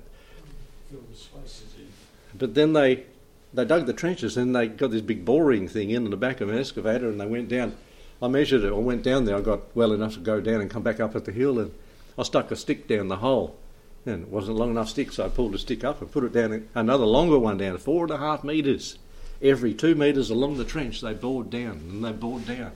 But 2.38 2.54
then 2.56 2.74
they 2.74 3.06
they 3.56 3.66
dug 3.66 3.86
the 3.86 3.94
trenches 3.94 4.38
and 4.38 4.56
they 4.56 4.68
got 4.68 4.92
this 4.92 5.02
big 5.02 5.26
boring 5.26 5.68
thing 5.68 5.90
in 5.90 6.10
the 6.10 6.18
back 6.18 6.42
of 6.42 6.50
an 6.50 6.58
excavator 6.58 7.10
and 7.10 7.20
they 7.20 7.26
went 7.26 7.50
down. 7.50 7.76
I 8.22 8.28
measured 8.28 8.64
it. 8.64 8.70
I 8.70 8.78
went 8.78 9.04
down 9.04 9.26
there. 9.26 9.36
I 9.36 9.42
got 9.42 9.76
well 9.76 9.94
enough 9.94 10.14
to 10.14 10.20
go 10.20 10.40
down 10.40 10.62
and 10.62 10.70
come 10.70 10.84
back 10.84 11.00
up 11.00 11.16
at 11.16 11.26
the 11.26 11.32
hill 11.32 11.60
and 11.60 11.74
I 12.18 12.24
stuck 12.24 12.52
a 12.52 12.56
stick 12.56 12.88
down 12.88 13.08
the 13.08 13.18
hole 13.18 13.58
and 14.06 14.24
it 14.24 14.30
wasn't 14.30 14.58
long 14.58 14.72
enough 14.72 14.90
stick, 14.90 15.12
so 15.12 15.26
I 15.26 15.30
pulled 15.30 15.56
a 15.56 15.58
stick 15.58 15.84
up 15.84 16.02
and 16.02 16.12
put 16.12 16.24
it 16.24 16.34
down, 16.34 16.68
another 16.76 17.06
longer 17.06 17.40
one 17.40 17.58
down, 17.58 17.78
four 17.78 18.04
and 18.04 18.14
a 18.14 18.18
half 18.18 18.44
metres. 18.44 18.98
Every 19.42 19.74
two 19.74 19.96
metres 19.96 20.30
along 20.30 20.58
the 20.58 20.64
trench, 20.64 21.02
they 21.02 21.14
bored 21.14 21.50
down 21.50 21.82
and 21.90 22.06
they 22.06 22.12
bored 22.12 22.46
down. 22.46 22.72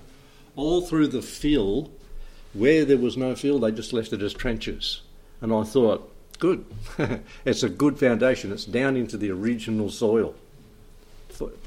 All 0.56 0.82
through 0.82 1.08
the 1.08 1.22
fill, 1.22 1.92
where 2.54 2.84
there 2.84 2.98
was 2.98 3.16
no 3.16 3.36
fill, 3.36 3.60
they 3.60 3.72
just 3.72 3.94
left 3.94 4.12
it 4.12 4.22
as 4.22 4.34
trenches. 4.34 5.02
And 5.42 5.54
I 5.54 5.64
thought, 5.64 6.12
good, 6.40 6.66
it's 7.46 7.64
a 7.64 7.70
good 7.70 8.00
foundation. 8.00 8.52
It's 8.52 8.66
down 8.66 8.98
into 8.98 9.18
the 9.18 9.32
original 9.32 9.90
soil, 9.90 10.36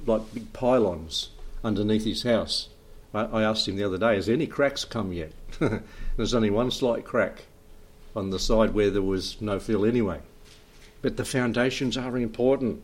like 0.07 0.35
big 0.35 0.53
pylons 0.53 1.31
underneath 1.65 2.05
his 2.05 2.23
house. 2.23 2.69
I 3.15 3.43
asked 3.43 3.69
him 3.69 3.77
the 3.77 3.85
other 3.85 3.99
day, 3.99 4.15
has 4.15 4.29
any 4.29 4.47
cracks 4.47 4.87
come 4.87 5.13
yet? 5.13 5.33
There's 6.17 6.35
only 6.35 6.49
one 6.49 6.71
slight 6.71 7.05
crack 7.05 7.45
on 8.17 8.31
the 8.31 8.39
side 8.39 8.73
where 8.73 8.91
there 8.91 9.03
was 9.03 9.41
no 9.41 9.61
fill 9.61 9.85
anyway. 9.85 10.21
But 11.03 11.19
the 11.19 11.25
foundations 11.25 11.99
are 11.99 12.17
important. 12.17 12.83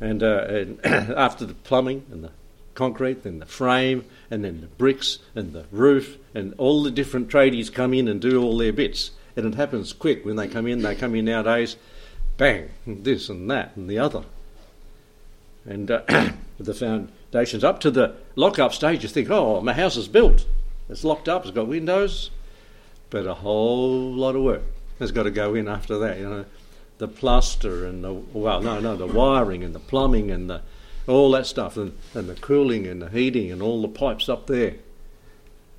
And, 0.00 0.22
uh, 0.22 0.44
and 0.48 0.84
after 0.84 1.46
the 1.46 1.54
plumbing 1.54 2.04
and 2.10 2.24
the 2.24 2.32
concrete, 2.74 3.22
then 3.22 3.38
the 3.38 3.46
frame, 3.46 4.04
and 4.30 4.44
then 4.44 4.60
the 4.60 4.66
bricks 4.66 5.18
and 5.34 5.52
the 5.54 5.64
roof, 5.70 6.18
and 6.34 6.54
all 6.58 6.82
the 6.82 6.90
different 6.90 7.28
tradies 7.28 7.72
come 7.72 7.94
in 7.94 8.06
and 8.06 8.20
do 8.20 8.42
all 8.42 8.58
their 8.58 8.72
bits. 8.72 9.12
And 9.34 9.46
it 9.46 9.54
happens 9.54 9.94
quick 9.94 10.26
when 10.26 10.36
they 10.36 10.48
come 10.48 10.66
in. 10.66 10.82
They 10.82 10.94
come 10.94 11.14
in 11.14 11.24
nowadays, 11.24 11.76
bang, 12.36 12.70
this 12.86 13.30
and 13.30 13.50
that 13.50 13.76
and 13.76 13.88
the 13.88 13.98
other. 13.98 14.24
And 15.64 15.90
uh, 15.90 16.02
the 16.58 16.74
foundations 16.74 17.64
up 17.64 17.80
to 17.80 17.90
the 17.90 18.14
lock 18.36 18.58
up 18.58 18.72
stage, 18.72 19.02
you 19.02 19.08
think, 19.08 19.30
oh, 19.30 19.60
my 19.60 19.72
house 19.72 19.96
is 19.96 20.08
built. 20.08 20.46
It's 20.88 21.04
locked 21.04 21.28
up, 21.28 21.44
it's 21.44 21.54
got 21.54 21.68
windows, 21.68 22.30
but 23.10 23.26
a 23.26 23.34
whole 23.34 24.12
lot 24.12 24.34
of 24.34 24.42
work 24.42 24.62
has 24.98 25.12
got 25.12 25.24
to 25.24 25.30
go 25.30 25.54
in 25.54 25.68
after 25.68 25.98
that. 25.98 26.18
You 26.18 26.28
know, 26.28 26.44
the 26.98 27.08
plaster 27.08 27.86
and 27.86 28.04
the 28.04 28.12
well, 28.12 28.60
no, 28.60 28.80
no, 28.80 28.96
the 28.96 29.06
wiring 29.06 29.62
and 29.62 29.74
the 29.74 29.80
plumbing 29.80 30.30
and 30.30 30.50
the 30.50 30.62
all 31.06 31.30
that 31.32 31.46
stuff 31.46 31.76
and, 31.76 31.96
and 32.14 32.28
the 32.28 32.34
cooling 32.34 32.86
and 32.86 33.02
the 33.02 33.08
heating 33.08 33.50
and 33.50 33.62
all 33.62 33.80
the 33.82 33.88
pipes 33.88 34.28
up 34.28 34.46
there. 34.46 34.74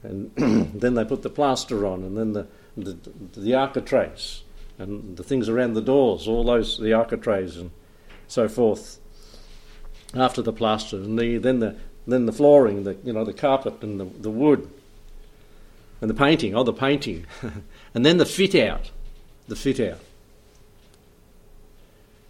And 0.03 0.31
then 0.73 0.95
they 0.95 1.05
put 1.05 1.21
the 1.21 1.29
plaster 1.29 1.85
on, 1.85 2.03
and 2.03 2.17
then 2.17 2.33
the 2.33 2.47
the, 2.77 2.97
the 3.35 3.53
architraves 3.53 4.43
and 4.79 5.17
the 5.17 5.23
things 5.23 5.49
around 5.49 5.73
the 5.73 5.81
doors, 5.81 6.27
all 6.27 6.43
those 6.43 6.79
the 6.79 6.93
architraves 6.93 7.57
and 7.57 7.71
so 8.27 8.47
forth. 8.47 8.99
After 10.13 10.41
the 10.41 10.53
plaster, 10.53 10.97
and 10.97 11.17
the, 11.17 11.37
then 11.37 11.59
the 11.59 11.77
then 12.05 12.25
the 12.25 12.33
flooring, 12.33 12.83
the 12.83 12.97
you 13.03 13.13
know 13.13 13.23
the 13.23 13.33
carpet 13.33 13.81
and 13.81 13.99
the, 13.99 14.05
the 14.05 14.29
wood 14.29 14.69
and 16.01 16.09
the 16.09 16.15
painting, 16.15 16.55
oh, 16.55 16.63
the 16.63 16.73
painting. 16.73 17.25
and 17.93 18.05
then 18.05 18.17
the 18.17 18.25
fit 18.25 18.55
out. 18.55 18.89
The 19.47 19.55
fit 19.55 19.79
out. 19.79 19.99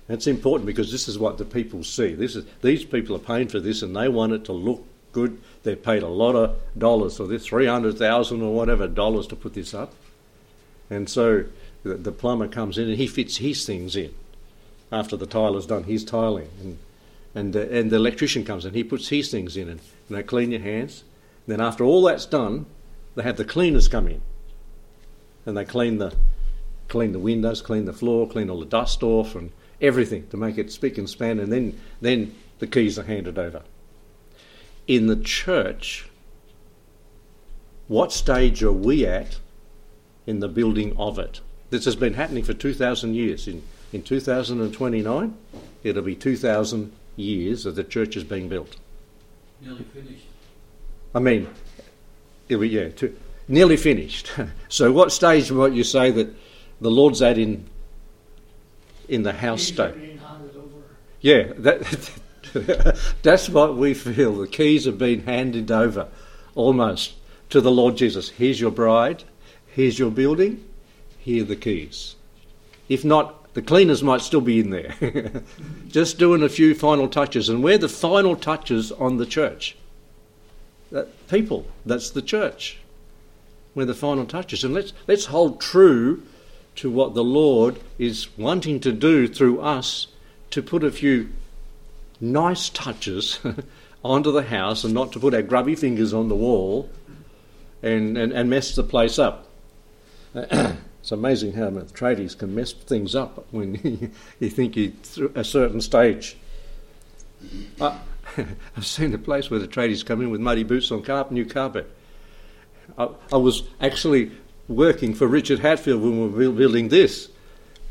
That's 0.07 0.27
important 0.27 0.65
because 0.65 0.91
this 0.91 1.07
is 1.07 1.17
what 1.17 1.37
the 1.37 1.45
people 1.45 1.85
see. 1.85 2.13
This 2.13 2.35
is 2.35 2.45
these 2.61 2.83
people 2.83 3.15
are 3.15 3.19
paying 3.19 3.47
for 3.47 3.61
this 3.61 3.81
and 3.81 3.95
they 3.95 4.09
want 4.09 4.33
it 4.33 4.43
to 4.45 4.51
look 4.51 4.85
good. 5.13 5.41
They've 5.63 5.81
paid 5.81 6.03
a 6.03 6.07
lot 6.09 6.35
of 6.35 6.57
dollars 6.77 7.15
for 7.15 7.27
this, 7.27 7.45
three 7.45 7.65
hundred 7.65 7.97
thousand 7.97 8.41
or 8.41 8.53
whatever 8.53 8.87
dollars 8.87 9.25
to 9.27 9.37
put 9.37 9.53
this 9.53 9.73
up. 9.73 9.93
And 10.89 11.09
so 11.09 11.45
the, 11.83 11.95
the, 11.95 12.11
plumber 12.11 12.49
comes 12.49 12.77
in 12.77 12.89
and 12.89 12.97
he 12.97 13.07
fits 13.07 13.37
his 13.37 13.65
things 13.65 13.95
in 13.95 14.13
after 14.91 15.15
the 15.15 15.25
tiler's 15.25 15.65
done 15.65 15.85
his 15.85 16.03
tiling, 16.03 16.49
and 16.59 16.77
and 17.33 17.55
uh, 17.55 17.59
and 17.59 17.91
the 17.91 17.95
electrician 17.95 18.43
comes 18.43 18.65
in, 18.65 18.73
he 18.73 18.83
puts 18.83 19.09
his 19.09 19.31
things 19.31 19.57
in, 19.57 19.69
and, 19.69 19.79
and 20.09 20.17
they 20.17 20.23
clean 20.23 20.51
your 20.51 20.61
hands. 20.61 21.03
And 21.45 21.53
then 21.53 21.65
after 21.65 21.83
all 21.83 22.03
that's 22.03 22.25
done, 22.25 22.65
they 23.15 23.23
have 23.23 23.37
the 23.37 23.45
cleaners 23.45 23.87
come 23.87 24.07
in 24.07 24.21
and 25.45 25.57
they 25.57 25.65
clean 25.65 25.97
the 25.97 26.15
clean 26.87 27.13
the 27.13 27.19
windows, 27.19 27.61
clean 27.61 27.85
the 27.85 27.93
floor, 27.93 28.27
clean 28.27 28.49
all 28.49 28.59
the 28.59 28.65
dust 28.65 29.01
off 29.01 29.35
and 29.35 29.51
everything 29.81 30.27
to 30.27 30.37
make 30.37 30.57
it 30.57 30.71
spick 30.71 30.97
and 30.97 31.09
span 31.09 31.39
and 31.39 31.51
then 31.51 31.79
then 32.01 32.35
the 32.59 32.67
keys 32.67 32.99
are 32.99 33.03
handed 33.03 33.39
over. 33.39 33.63
In 34.87 35.07
the 35.07 35.15
church, 35.15 36.09
what 37.87 38.11
stage 38.11 38.63
are 38.63 38.71
we 38.71 39.05
at 39.05 39.39
in 40.27 40.39
the 40.39 40.47
building 40.47 40.95
of 40.97 41.17
it? 41.17 41.41
This 41.69 41.85
has 41.85 41.95
been 41.95 42.13
happening 42.13 42.43
for 42.43 42.53
2,000 42.53 43.15
years. 43.15 43.47
In, 43.47 43.63
in 43.93 44.03
2029, 44.03 45.37
it'll 45.83 46.01
be 46.03 46.15
2,000 46.15 46.91
years 47.15 47.63
that 47.63 47.75
the 47.75 47.83
church 47.83 48.15
is 48.15 48.23
being 48.23 48.49
built. 48.49 48.77
Nearly 49.61 49.83
finished. 49.83 50.25
I 51.13 51.19
mean, 51.19 51.47
yeah, 52.47 52.89
to, 52.89 53.17
nearly 53.47 53.77
finished. 53.77 54.31
so, 54.69 54.91
what 54.91 55.11
stage 55.11 55.51
might 55.51 55.73
you 55.73 55.83
say 55.83 56.11
that 56.11 56.33
the 56.79 56.91
Lord's 56.91 57.21
at 57.21 57.37
in 57.37 57.65
in 59.07 59.23
the 59.23 59.33
house 59.33 59.63
state? 59.63 60.19
Yeah, 61.19 61.53
that, 61.57 62.11
that's 63.21 63.49
what 63.49 63.77
we 63.77 63.93
feel. 63.93 64.37
The 64.37 64.47
keys 64.47 64.85
have 64.85 64.97
been 64.97 65.23
handed 65.23 65.69
over 65.71 66.07
almost 66.55 67.13
to 67.49 67.61
the 67.61 67.71
Lord 67.71 67.97
Jesus. 67.97 68.29
Here's 68.29 68.59
your 68.59 68.71
bride, 68.71 69.23
here's 69.67 69.99
your 69.99 70.11
building, 70.11 70.63
here 71.19 71.43
are 71.43 71.45
the 71.45 71.55
keys. 71.55 72.15
If 72.89 73.05
not, 73.05 73.40
the 73.53 73.61
cleaners 73.61 74.01
might 74.01 74.21
still 74.21 74.41
be 74.41 74.59
in 74.59 74.69
there, 74.69 75.43
just 75.87 76.17
doing 76.17 76.41
a 76.41 76.49
few 76.49 76.73
final 76.73 77.07
touches. 77.07 77.49
And 77.49 77.63
we're 77.63 77.77
the 77.77 77.89
final 77.89 78.35
touches 78.35 78.91
on 78.91 79.17
the 79.17 79.25
church 79.25 79.75
that 80.91 81.27
people. 81.27 81.65
That's 81.85 82.09
the 82.11 82.21
church. 82.21 82.77
Where 83.73 83.85
the 83.85 83.93
final 83.93 84.25
touches. 84.25 84.63
And 84.63 84.73
let's 84.73 84.93
let's 85.07 85.25
hold 85.25 85.59
true 85.59 86.23
to 86.75 86.89
what 86.89 87.13
the 87.13 87.23
Lord 87.23 87.79
is 87.97 88.27
wanting 88.37 88.79
to 88.81 88.91
do 88.91 89.27
through 89.27 89.59
us 89.61 90.07
to 90.51 90.61
put 90.61 90.83
a 90.83 90.91
few 90.91 91.29
nice 92.19 92.69
touches 92.69 93.39
onto 94.03 94.31
the 94.31 94.43
house 94.43 94.83
and 94.83 94.93
not 94.93 95.11
to 95.13 95.19
put 95.19 95.33
our 95.33 95.41
grubby 95.41 95.75
fingers 95.75 96.13
on 96.13 96.29
the 96.29 96.35
wall 96.35 96.89
and, 97.81 98.17
and, 98.17 98.31
and 98.31 98.49
mess 98.49 98.75
the 98.75 98.83
place 98.83 99.19
up. 99.19 99.47
it's 101.01 101.11
amazing 101.11 101.53
how 101.53 101.71
the 101.71 101.81
tradies 101.81 102.37
can 102.37 102.53
mess 102.53 102.73
things 102.73 103.15
up 103.15 103.45
when 103.51 104.11
you 104.39 104.49
think 104.49 104.75
you're 104.75 104.91
through 105.03 105.31
a 105.33 105.43
certain 105.43 105.81
stage. 105.81 106.37
Uh, 107.79 107.97
I've 108.77 108.85
seen 108.85 109.13
a 109.13 109.17
place 109.17 109.49
where 109.49 109.59
the 109.59 109.67
tradies 109.67 110.05
come 110.05 110.21
in 110.21 110.29
with 110.29 110.41
muddy 110.41 110.63
boots 110.63 110.91
on 110.91 111.01
carpet, 111.01 111.33
new 111.33 111.45
carpet. 111.45 111.89
I, 112.97 113.09
I, 113.33 113.37
was 113.37 113.63
actually 113.79 114.31
working 114.67 115.15
for 115.15 115.27
Richard 115.27 115.59
Hatfield 115.59 116.01
when 116.01 116.33
we 116.33 116.47
were 116.47 116.53
building 116.53 116.89
this, 116.89 117.29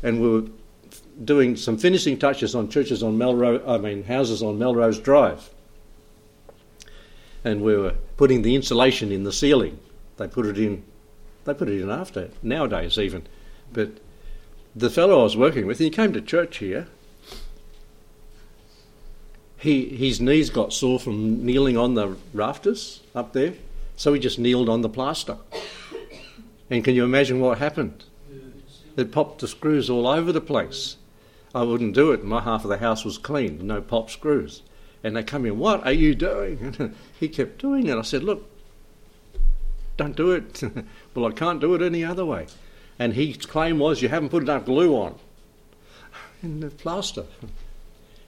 and 0.03 0.21
we 0.21 0.29
were 0.29 0.47
doing 1.23 1.57
some 1.57 1.77
finishing 1.77 2.17
touches 2.17 2.55
on 2.55 2.69
churches 2.69 3.03
on 3.03 3.17
Melrose, 3.17 3.61
I 3.67 3.77
mean 3.77 4.03
houses 4.03 4.41
on 4.41 4.57
Melrose 4.57 4.99
Drive, 4.99 5.49
and 7.43 7.61
we 7.61 7.75
were 7.75 7.95
putting 8.15 8.41
the 8.41 8.55
insulation 8.55 9.11
in 9.11 9.23
the 9.25 9.33
ceiling. 9.33 9.79
They 10.17 10.27
put 10.27 10.45
it 10.45 10.57
in, 10.57 10.83
they 11.45 11.53
put 11.53 11.69
it 11.69 11.81
in 11.81 11.89
after 11.89 12.29
nowadays 12.41 12.97
even, 12.97 13.27
but 13.73 13.91
the 14.75 14.89
fellow 14.89 15.19
I 15.19 15.23
was 15.23 15.37
working 15.37 15.65
with, 15.65 15.79
he 15.79 15.89
came 15.89 16.13
to 16.13 16.21
church 16.21 16.57
here 16.57 16.87
he, 19.61 19.85
his 19.95 20.19
knees 20.19 20.49
got 20.49 20.73
sore 20.73 20.99
from 20.99 21.45
kneeling 21.45 21.77
on 21.77 21.93
the 21.93 22.17
rafters 22.33 23.01
up 23.13 23.33
there, 23.33 23.53
so 23.95 24.11
he 24.11 24.19
just 24.19 24.39
kneeled 24.39 24.67
on 24.67 24.81
the 24.81 24.89
plaster. 24.89 25.37
And 26.71 26.83
can 26.83 26.95
you 26.95 27.03
imagine 27.03 27.39
what 27.39 27.59
happened? 27.59 28.05
It 28.97 29.11
popped 29.11 29.39
the 29.39 29.47
screws 29.47 29.87
all 29.87 30.07
over 30.07 30.31
the 30.31 30.41
place. 30.41 30.97
I 31.53 31.61
wouldn't 31.61 31.93
do 31.93 32.11
it. 32.11 32.23
My 32.23 32.41
half 32.41 32.63
of 32.63 32.71
the 32.71 32.79
house 32.79 33.05
was 33.05 33.19
clean, 33.19 33.67
no 33.67 33.81
pop 33.81 34.09
screws. 34.09 34.63
And 35.03 35.15
they 35.15 35.21
come 35.21 35.45
in, 35.45 35.59
what 35.59 35.85
are 35.85 35.93
you 35.93 36.15
doing? 36.15 36.75
And 36.79 36.95
he 37.19 37.29
kept 37.29 37.61
doing 37.61 37.85
it. 37.85 37.95
I 37.95 38.01
said, 38.01 38.23
look, 38.23 38.49
don't 40.01 40.15
do 40.15 40.31
it. 40.31 40.61
well, 41.15 41.27
I 41.27 41.31
can't 41.31 41.61
do 41.61 41.75
it 41.75 41.81
any 41.81 42.03
other 42.03 42.25
way. 42.25 42.47
And 42.97 43.13
his 43.13 43.37
claim 43.37 43.79
was, 43.79 44.01
you 44.01 44.09
haven't 44.09 44.29
put 44.29 44.43
enough 44.43 44.65
glue 44.65 44.95
on 44.95 45.15
in 46.41 46.59
the 46.59 46.69
plaster. 46.69 47.25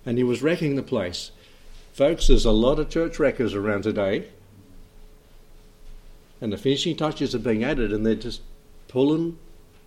And 0.06 0.18
he 0.18 0.24
was 0.24 0.42
wrecking 0.42 0.76
the 0.76 0.84
place. 0.84 1.32
Folks, 1.94 2.28
there's 2.28 2.46
a 2.46 2.52
lot 2.52 2.80
of 2.80 2.90
church 2.90 3.20
wreckers 3.20 3.54
around 3.54 3.84
today. 3.84 4.28
And 6.42 6.52
the 6.52 6.58
finishing 6.58 6.96
touches 6.96 7.34
are 7.34 7.40
being 7.40 7.64
added, 7.64 7.94
and 7.94 8.06
they're 8.06 8.16
just 8.16 8.42
pulling 8.88 9.38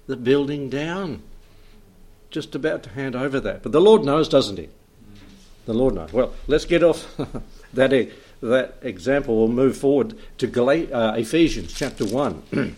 the 0.07 0.17
building 0.17 0.71
down. 0.71 1.23
Just 2.31 2.55
about 2.55 2.83
to 2.85 2.91
hand 2.91 3.15
over 3.15 3.41
that. 3.41 3.63
But 3.63 3.73
the 3.73 3.81
Lord 3.81 4.05
knows, 4.05 4.29
doesn't 4.29 4.59
He? 4.59 4.69
The 5.67 5.75
Lord 5.75 5.95
knows. 5.95 6.13
Well, 6.13 6.33
let's 6.47 6.65
get 6.65 6.83
off 6.83 7.07
that, 7.75 7.93
that 8.47 8.77
example. 8.83 9.37
We'll 9.37 9.49
move 9.49 9.77
forward 9.77 10.15
to 10.39 10.93
uh, 10.93 11.15
Ephesians 11.15 11.73
chapter 11.75 12.05
1 12.05 12.43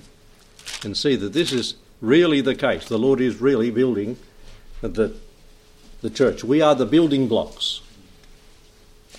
and 0.84 0.96
see 0.96 1.16
that 1.16 1.32
this 1.32 1.52
is 1.52 1.75
really 2.00 2.40
the 2.40 2.54
case. 2.54 2.88
The 2.88 2.98
Lord 2.98 3.20
is 3.20 3.40
really 3.40 3.70
building 3.70 4.16
the, 4.80 5.14
the 6.00 6.10
church. 6.10 6.44
We 6.44 6.60
are 6.60 6.75
the 6.75 6.87
building 6.87 7.28
blocks. 7.28 7.80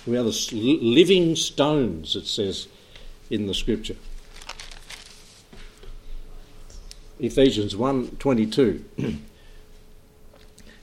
We 0.06 0.16
are 0.16 0.24
the 0.24 0.78
living 0.80 1.36
stones, 1.36 2.16
it 2.16 2.26
says 2.26 2.68
in 3.28 3.46
the 3.46 3.54
scripture. 3.54 3.96
Ephesians 7.18 7.74
1:22 7.74 8.82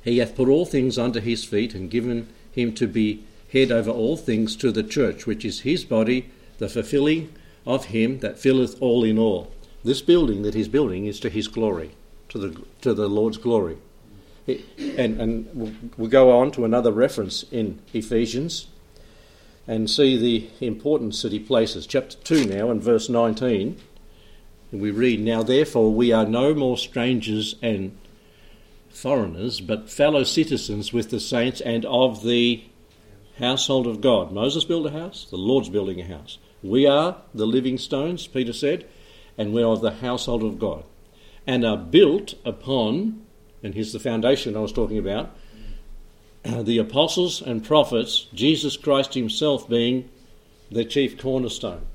He 0.04 0.20
hath 0.20 0.36
put 0.36 0.48
all 0.48 0.66
things 0.66 0.98
under 0.98 1.20
his 1.20 1.44
feet 1.44 1.74
and 1.74 1.92
given 1.92 2.30
him 2.54 2.74
to 2.76 2.88
be 2.88 3.24
head 3.58 3.72
over 3.72 3.92
all 3.92 4.18
things 4.18 4.56
to 4.58 4.72
the 4.72 4.84
church 4.84 5.26
which 5.26 5.44
is 5.44 5.62
his 5.62 5.84
body 5.86 6.30
the 6.58 6.70
fulfilling 6.70 7.34
of 7.66 7.86
him 7.86 8.20
that 8.20 8.40
filleth 8.40 8.82
all 8.82 9.04
in 9.04 9.20
all. 9.20 9.52
This 9.84 10.02
building 10.02 10.42
that 10.44 10.54
he's 10.54 10.68
building 10.68 11.06
is 11.06 11.20
to 11.20 11.30
his 11.30 11.48
glory 11.48 11.92
to 12.30 12.38
the 12.38 12.62
to 12.82 12.94
the 12.94 13.08
Lord's 13.08 13.38
glory. 13.38 13.78
It, 14.46 14.62
and 14.78 15.20
and 15.22 15.50
we'll, 15.54 15.74
we'll 15.98 16.10
go 16.10 16.38
on 16.38 16.52
to 16.52 16.66
another 16.66 16.92
reference 16.92 17.44
in 17.52 17.80
Ephesians 17.94 18.68
and 19.68 19.90
see 19.90 20.18
the 20.18 20.66
importance 20.66 21.22
that 21.22 21.34
he 21.34 21.40
places. 21.40 21.86
Chapter 21.86 22.18
2 22.18 22.46
now 22.46 22.70
and 22.70 22.82
verse 22.82 23.10
19 23.10 23.78
and 24.72 24.82
we 24.82 24.92
read, 24.92 25.20
Now 25.20 25.44
therefore 25.44 25.94
we 25.94 26.12
are 26.12 26.26
no 26.26 26.54
more 26.54 26.78
strangers 26.78 27.56
and 27.62 27.98
foreigners, 28.90 29.62
but 29.62 29.90
fellow 29.90 30.24
citizens 30.24 30.92
with 30.92 31.10
the 31.10 31.20
saints 31.20 31.62
and 31.62 31.86
of 31.86 32.24
the 32.24 32.64
household 33.40 33.88
of 33.88 34.02
God. 34.02 34.32
Moses 34.32 34.64
built 34.64 34.86
a 34.86 34.92
house, 34.92 35.28
the 35.30 35.38
Lord's 35.38 35.70
building 35.70 36.02
a 36.02 36.06
house. 36.06 36.38
We 36.64 36.86
are 36.86 37.18
the 37.34 37.46
living 37.46 37.78
stones, 37.78 38.28
Peter 38.28 38.54
said, 38.54 38.86
and 39.38 39.54
we 39.54 39.62
are 39.62 39.72
of 39.72 39.82
the 39.82 39.92
household 39.92 40.44
of 40.44 40.60
God, 40.60 40.84
and 41.46 41.64
are 41.64 41.78
built 41.78 42.34
upon, 42.44 43.22
and 43.62 43.74
here's 43.74 43.94
the 43.94 44.00
foundation 44.00 44.56
I 44.56 44.62
was 44.62 44.74
talking 44.74 44.98
about, 44.98 45.36
the 46.44 46.80
apostles 46.80 47.42
and 47.42 47.64
prophets, 47.64 48.28
Jesus 48.34 48.76
Christ 48.78 49.14
himself 49.14 49.70
being 49.70 50.10
the 50.72 50.86
chief 50.86 51.18
cornerstone. 51.18 51.86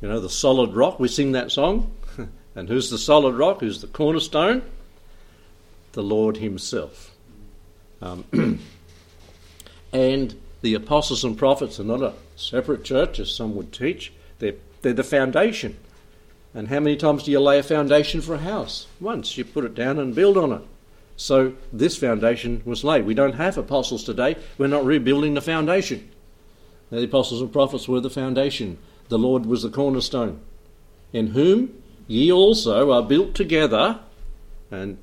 You 0.00 0.08
know, 0.08 0.20
the 0.20 0.30
solid 0.30 0.74
rock, 0.74 0.98
we 1.00 1.08
sing 1.08 1.32
that 1.32 1.52
song. 1.52 1.92
and 2.54 2.68
who's 2.68 2.90
the 2.90 2.98
solid 2.98 3.34
rock? 3.34 3.60
Who's 3.60 3.80
the 3.80 3.86
cornerstone? 3.86 4.62
The 5.92 6.02
Lord 6.02 6.38
Himself. 6.38 7.14
Um, 8.02 8.24
and 9.94 10.34
the 10.60 10.74
apostles 10.74 11.24
and 11.24 11.38
prophets 11.38 11.78
are 11.78 11.84
not 11.84 12.02
a 12.02 12.12
separate 12.36 12.84
church, 12.84 13.20
as 13.20 13.34
some 13.34 13.54
would 13.54 13.72
teach, 13.72 14.12
they're, 14.40 14.56
they're 14.82 14.92
the 14.92 15.04
foundation. 15.04 15.76
And 16.52 16.68
how 16.68 16.80
many 16.80 16.96
times 16.96 17.22
do 17.22 17.30
you 17.30 17.40
lay 17.40 17.58
a 17.58 17.62
foundation 17.62 18.20
for 18.20 18.34
a 18.34 18.38
house? 18.38 18.86
Once. 19.00 19.38
You 19.38 19.44
put 19.44 19.64
it 19.64 19.74
down 19.74 19.98
and 19.98 20.14
build 20.14 20.36
on 20.36 20.52
it. 20.52 20.62
So 21.16 21.54
this 21.72 21.96
foundation 21.96 22.62
was 22.64 22.82
laid. 22.82 23.06
We 23.06 23.14
don't 23.14 23.34
have 23.34 23.56
apostles 23.56 24.04
today. 24.04 24.36
We're 24.58 24.66
not 24.66 24.84
rebuilding 24.84 25.34
the 25.34 25.40
foundation. 25.40 26.10
Now, 26.90 26.98
The 26.98 27.04
apostles 27.04 27.40
and 27.40 27.52
prophets 27.52 27.88
were 27.88 28.00
the 28.00 28.10
foundation. 28.10 28.78
The 29.08 29.18
Lord 29.18 29.46
was 29.46 29.62
the 29.62 29.70
cornerstone, 29.70 30.40
in 31.12 31.28
whom 31.28 31.82
ye 32.06 32.32
also 32.32 32.90
are 32.90 33.02
built 33.02 33.34
together, 33.34 34.00
and 34.70 34.98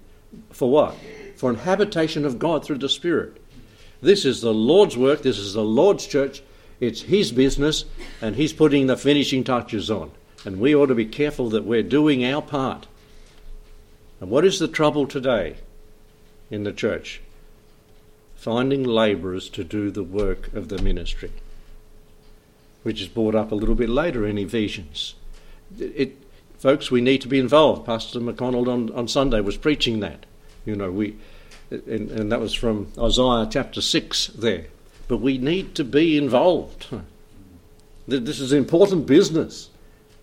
for 0.51 0.69
what? 0.69 0.95
For 1.35 1.49
an 1.49 1.57
habitation 1.57 2.25
of 2.25 2.39
God 2.39 2.65
through 2.65 2.79
the 2.79 2.89
Spirit. 2.89 3.40
This 4.01 4.25
is 4.25 4.41
the 4.41 4.53
Lord's 4.53 4.97
work, 4.97 5.21
this 5.21 5.37
is 5.37 5.53
the 5.53 5.63
Lord's 5.63 6.07
church, 6.07 6.41
it's 6.79 7.03
His 7.03 7.31
business, 7.31 7.85
and 8.21 8.35
He's 8.35 8.53
putting 8.53 8.87
the 8.87 8.97
finishing 8.97 9.43
touches 9.43 9.91
on. 9.91 10.11
And 10.43 10.59
we 10.59 10.75
ought 10.75 10.87
to 10.87 10.95
be 10.95 11.05
careful 11.05 11.49
that 11.49 11.65
we're 11.65 11.83
doing 11.83 12.25
our 12.25 12.41
part. 12.41 12.87
And 14.19 14.29
what 14.29 14.45
is 14.45 14.59
the 14.59 14.67
trouble 14.67 15.05
today 15.05 15.57
in 16.49 16.63
the 16.63 16.73
church? 16.73 17.21
Finding 18.35 18.83
labourers 18.83 19.49
to 19.49 19.63
do 19.63 19.91
the 19.91 20.03
work 20.03 20.51
of 20.53 20.69
the 20.69 20.81
ministry 20.81 21.31
which 22.83 23.01
is 23.01 23.07
brought 23.07 23.35
up 23.35 23.51
a 23.51 23.55
little 23.55 23.75
bit 23.75 23.89
later 23.89 24.25
in 24.25 24.37
Ephesians. 24.37 25.15
It, 25.79 26.17
folks, 26.57 26.89
we 26.89 27.01
need 27.01 27.21
to 27.21 27.27
be 27.27 27.39
involved. 27.39 27.85
Pastor 27.85 28.19
McConnell 28.19 28.67
on, 28.67 28.91
on 28.91 29.07
Sunday 29.07 29.41
was 29.41 29.57
preaching 29.57 29.99
that. 29.99 30.25
You 30.65 30.75
know, 30.75 30.91
we, 30.91 31.17
and, 31.71 32.11
and 32.11 32.31
that 32.31 32.39
was 32.39 32.53
from 32.53 32.91
Isaiah 32.99 33.47
chapter 33.49 33.81
6 33.81 34.27
there. 34.27 34.65
But 35.07 35.17
we 35.17 35.37
need 35.37 35.75
to 35.75 35.83
be 35.83 36.17
involved. 36.17 36.87
This 38.07 38.39
is 38.39 38.51
important 38.51 39.05
business. 39.05 39.69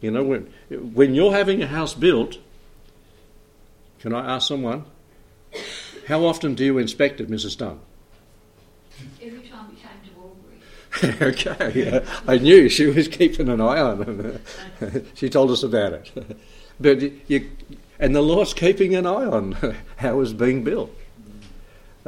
You 0.00 0.10
know, 0.10 0.22
when, 0.22 0.52
when 0.70 1.14
you're 1.14 1.32
having 1.32 1.62
a 1.62 1.66
house 1.66 1.94
built, 1.94 2.38
can 4.00 4.14
I 4.14 4.36
ask 4.36 4.46
someone, 4.46 4.84
how 6.06 6.24
often 6.24 6.54
do 6.54 6.64
you 6.64 6.78
inspect 6.78 7.20
it, 7.20 7.30
Mrs. 7.30 7.58
Dunn? 7.58 7.80
Every 9.20 9.48
time 9.48 9.68
we 9.70 9.76
came 9.76 9.90
to 10.04 11.10
Albury. 11.10 11.28
okay, 11.34 11.72
yeah. 11.74 12.20
I 12.26 12.38
knew 12.38 12.68
she 12.68 12.86
was 12.86 13.08
keeping 13.08 13.48
an 13.48 13.60
eye 13.60 13.80
on 13.80 14.40
it. 14.80 15.06
she 15.14 15.28
told 15.28 15.50
us 15.50 15.62
about 15.62 15.94
it. 15.94 16.10
But 16.80 17.02
you, 17.28 17.50
and 17.98 18.14
the 18.14 18.20
Lord's 18.20 18.54
keeping 18.54 18.94
an 18.94 19.04
eye 19.04 19.24
on 19.24 19.74
how 19.96 20.20
it's 20.20 20.32
being 20.32 20.62
built. 20.62 20.94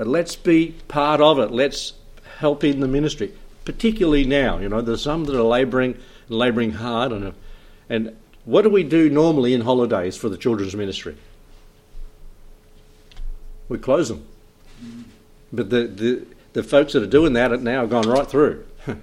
And 0.00 0.10
let's 0.10 0.34
be 0.34 0.76
part 0.88 1.20
of 1.20 1.38
it. 1.38 1.50
Let's 1.50 1.92
help 2.38 2.64
in 2.64 2.80
the 2.80 2.88
ministry, 2.88 3.34
particularly 3.66 4.24
now. 4.24 4.56
You 4.56 4.70
know, 4.70 4.80
there's 4.80 5.02
some 5.02 5.26
that 5.26 5.36
are 5.36 5.42
labouring, 5.42 5.98
labouring 6.30 6.72
hard, 6.72 7.12
and 7.12 7.34
and 7.90 8.16
what 8.46 8.62
do 8.62 8.70
we 8.70 8.82
do 8.82 9.10
normally 9.10 9.52
in 9.52 9.60
holidays 9.60 10.16
for 10.16 10.30
the 10.30 10.38
children's 10.38 10.74
ministry? 10.74 11.18
We 13.68 13.76
close 13.76 14.08
them. 14.08 14.26
But 15.52 15.68
the, 15.68 15.86
the 15.88 16.26
the 16.54 16.62
folks 16.62 16.94
that 16.94 17.02
are 17.02 17.06
doing 17.06 17.34
that 17.34 17.60
now 17.60 17.82
have 17.82 17.90
gone 17.90 18.08
right 18.08 18.26
through 18.26 18.64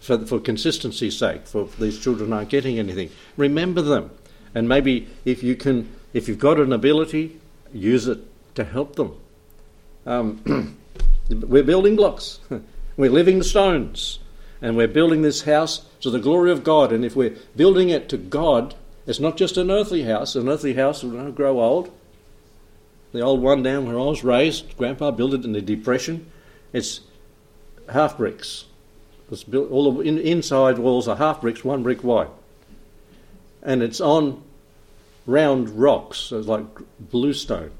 for, 0.00 0.18
for 0.26 0.38
consistency's 0.38 1.16
sake, 1.16 1.46
for 1.46 1.70
these 1.78 1.98
children 1.98 2.34
aren't 2.34 2.50
getting 2.50 2.78
anything. 2.78 3.08
Remember 3.38 3.80
them, 3.80 4.10
and 4.54 4.68
maybe 4.68 5.08
if 5.24 5.42
you 5.42 5.56
can, 5.56 5.90
if 6.12 6.28
you've 6.28 6.38
got 6.38 6.60
an 6.60 6.74
ability, 6.74 7.40
use 7.72 8.06
it 8.06 8.18
to 8.54 8.64
help 8.64 8.96
them. 8.96 9.18
Um, 10.06 10.76
we're 11.28 11.64
building 11.64 11.96
blocks, 11.96 12.38
we're 12.96 13.10
living 13.10 13.42
stones, 13.42 14.20
and 14.62 14.76
we're 14.76 14.88
building 14.88 15.22
this 15.22 15.42
house 15.42 15.84
to 16.00 16.10
the 16.10 16.20
glory 16.20 16.50
of 16.50 16.64
God. 16.64 16.92
And 16.92 17.04
if 17.04 17.16
we're 17.16 17.36
building 17.56 17.90
it 17.90 18.08
to 18.10 18.16
God, 18.16 18.74
it's 19.06 19.20
not 19.20 19.36
just 19.36 19.56
an 19.56 19.70
earthly 19.70 20.04
house. 20.04 20.34
An 20.34 20.48
earthly 20.48 20.74
house 20.74 21.02
will 21.02 21.30
grow 21.32 21.60
old. 21.60 21.90
The 23.12 23.20
old 23.20 23.42
one 23.42 23.62
down 23.62 23.86
where 23.86 23.98
I 23.98 24.04
was 24.04 24.24
raised, 24.24 24.76
Grandpa 24.76 25.10
built 25.10 25.34
it 25.34 25.44
in 25.44 25.52
the 25.52 25.60
Depression. 25.60 26.30
It's 26.72 27.00
half 27.88 28.16
bricks. 28.16 28.64
It's 29.30 29.44
built, 29.44 29.70
all 29.70 29.92
the 29.92 30.00
in, 30.02 30.18
inside 30.18 30.78
walls 30.78 31.08
are 31.08 31.16
half 31.16 31.40
bricks, 31.40 31.64
one 31.64 31.82
brick 31.82 32.04
wide, 32.04 32.28
and 33.62 33.82
it's 33.82 34.00
on 34.00 34.42
round 35.26 35.70
rocks, 35.70 36.18
so 36.18 36.38
it's 36.38 36.46
like 36.46 36.64
bluestone, 37.00 37.72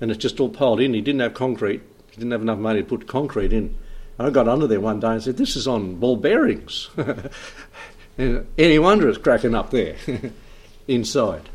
and 0.00 0.10
it's 0.10 0.20
just 0.20 0.40
all 0.40 0.48
piled 0.48 0.80
in. 0.80 0.94
He 0.94 1.00
didn't 1.00 1.20
have 1.20 1.34
concrete. 1.34 1.82
He 2.10 2.16
didn't 2.16 2.32
have 2.32 2.42
enough 2.42 2.58
money 2.58 2.80
to 2.82 2.88
put 2.88 3.06
concrete 3.06 3.52
in. 3.52 3.76
I 4.18 4.30
got 4.30 4.48
under 4.48 4.66
there 4.66 4.80
one 4.80 5.00
day 5.00 5.08
and 5.08 5.22
said, 5.22 5.36
"This 5.36 5.56
is 5.56 5.68
on 5.68 5.96
ball 5.96 6.16
bearings." 6.16 6.88
and 8.18 8.46
any 8.56 8.78
wonder 8.78 9.08
it's 9.08 9.18
cracking 9.18 9.54
up 9.54 9.70
there 9.70 9.96
inside. 10.88 11.48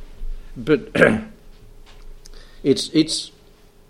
But 0.56 0.90
it's 2.64 2.90
it's 2.94 3.32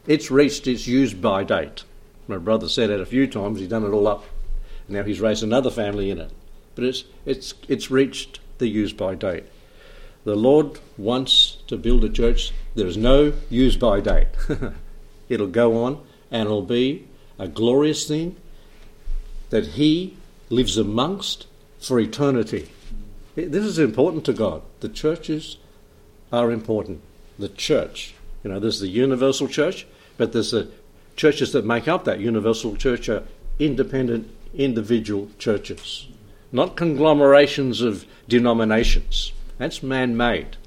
it's 0.08 0.32
reached 0.32 0.68
its 0.68 0.88
use 0.88 1.14
by 1.14 1.44
date. 1.44 1.84
My 2.28 2.38
brother 2.38 2.70
said 2.70 2.90
it 2.90 3.02
a 3.02 3.06
few 3.06 3.28
times. 3.28 3.60
He's 3.60 3.70
done 3.70 3.84
it 3.84 3.90
all 3.90 4.08
up. 4.08 4.24
Now 4.88 5.04
he's 5.04 5.22
raised 5.22 5.44
another 5.44 5.72
family 5.72 6.10
in 6.10 6.20
it. 6.20 6.32
But 6.76 6.86
it's, 6.86 7.04
it's, 7.26 7.54
it's 7.68 7.92
reached 7.92 8.40
the 8.58 8.68
use 8.68 8.94
by 8.94 9.16
date. 9.16 9.46
The 10.24 10.36
Lord 10.36 10.80
wants 10.98 11.51
to 11.72 11.78
build 11.78 12.04
a 12.04 12.10
church. 12.10 12.54
There 12.76 12.86
is 12.86 12.98
no 12.98 13.34
use 13.50 13.76
by 13.76 14.00
date. 14.00 14.28
it'll 15.30 15.48
go 15.48 15.84
on 15.84 16.02
and 16.30 16.44
it'll 16.44 16.62
be 16.62 17.08
a 17.40 17.48
glorious 17.48 18.08
thing 18.08 18.36
that 19.50 19.68
He 19.68 20.16
lives 20.50 20.78
amongst 20.78 21.48
for 21.80 22.00
eternity. 22.00 22.70
This 23.36 23.66
is 23.66 23.80
important 23.80 24.26
to 24.26 24.34
God. 24.34 24.62
The 24.82 24.90
churches 24.90 25.58
are 26.32 26.52
important. 26.52 27.02
The 27.40 27.50
church, 27.50 28.14
you 28.44 28.52
know, 28.52 28.60
there's 28.60 28.80
the 28.80 28.88
universal 28.88 29.48
church, 29.48 29.88
but 30.18 30.34
there's 30.34 30.52
the 30.52 30.70
churches 31.16 31.54
that 31.54 31.66
make 31.66 31.88
up 31.88 32.04
that 32.06 32.20
universal 32.20 32.76
church 32.76 33.10
are 33.10 33.24
independent, 33.60 34.30
individual 34.54 35.30
churches, 35.40 36.08
not 36.52 36.76
conglomerations 36.76 37.82
of 37.82 38.06
denominations. 38.28 39.32
That's 39.58 39.82
man 39.82 40.18
made. 40.18 40.58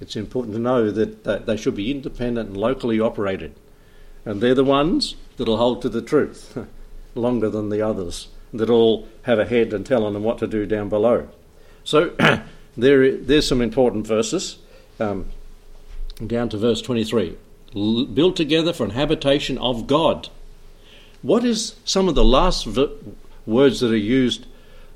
It's 0.00 0.16
important 0.16 0.54
to 0.54 0.60
know 0.60 0.90
that, 0.90 1.46
they 1.46 1.56
should 1.56 1.74
be 1.74 1.90
independent 1.90 2.48
and 2.48 2.56
locally 2.56 3.00
operated. 3.00 3.54
And 4.24 4.40
they're 4.40 4.54
the 4.54 4.64
ones 4.64 5.16
that'll 5.36 5.56
hold 5.56 5.82
to 5.82 5.88
the 5.88 6.02
truth 6.02 6.58
longer 7.14 7.48
than 7.48 7.68
the 7.68 7.82
others, 7.82 8.28
that 8.52 8.70
all 8.70 9.08
have 9.22 9.38
a 9.38 9.46
head 9.46 9.72
and 9.72 9.84
telling 9.84 10.14
them 10.14 10.22
what 10.22 10.38
to 10.38 10.46
do 10.46 10.66
down 10.66 10.88
below. 10.88 11.28
So 11.84 12.10
there, 12.76 13.16
there's 13.16 13.46
some 13.46 13.60
important 13.60 14.06
verses. 14.06 14.58
Um, 14.98 15.30
down 16.24 16.48
to 16.50 16.58
verse 16.58 16.80
23. 16.80 17.36
L- 17.74 18.06
built 18.06 18.36
together 18.36 18.72
for 18.72 18.84
an 18.84 18.90
habitation 18.90 19.58
of 19.58 19.86
God. 19.86 20.28
What 21.22 21.44
is 21.44 21.76
some 21.84 22.08
of 22.08 22.14
the 22.14 22.24
last 22.24 22.66
v- 22.66 22.92
words 23.46 23.80
that 23.80 23.90
are 23.90 23.96
used 23.96 24.46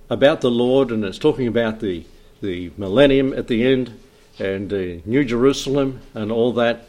about 0.09 0.41
the 0.41 0.51
Lord? 0.51 0.91
And 0.91 1.05
it's 1.05 1.19
talking 1.19 1.47
about 1.47 1.81
the, 1.81 2.05
the 2.41 2.71
millennium 2.77 3.33
at 3.33 3.49
the 3.49 3.67
end 3.67 3.99
and 4.39 4.73
uh, 4.73 5.01
New 5.05 5.25
Jerusalem 5.25 6.01
and 6.15 6.31
all 6.31 6.53
that. 6.55 6.89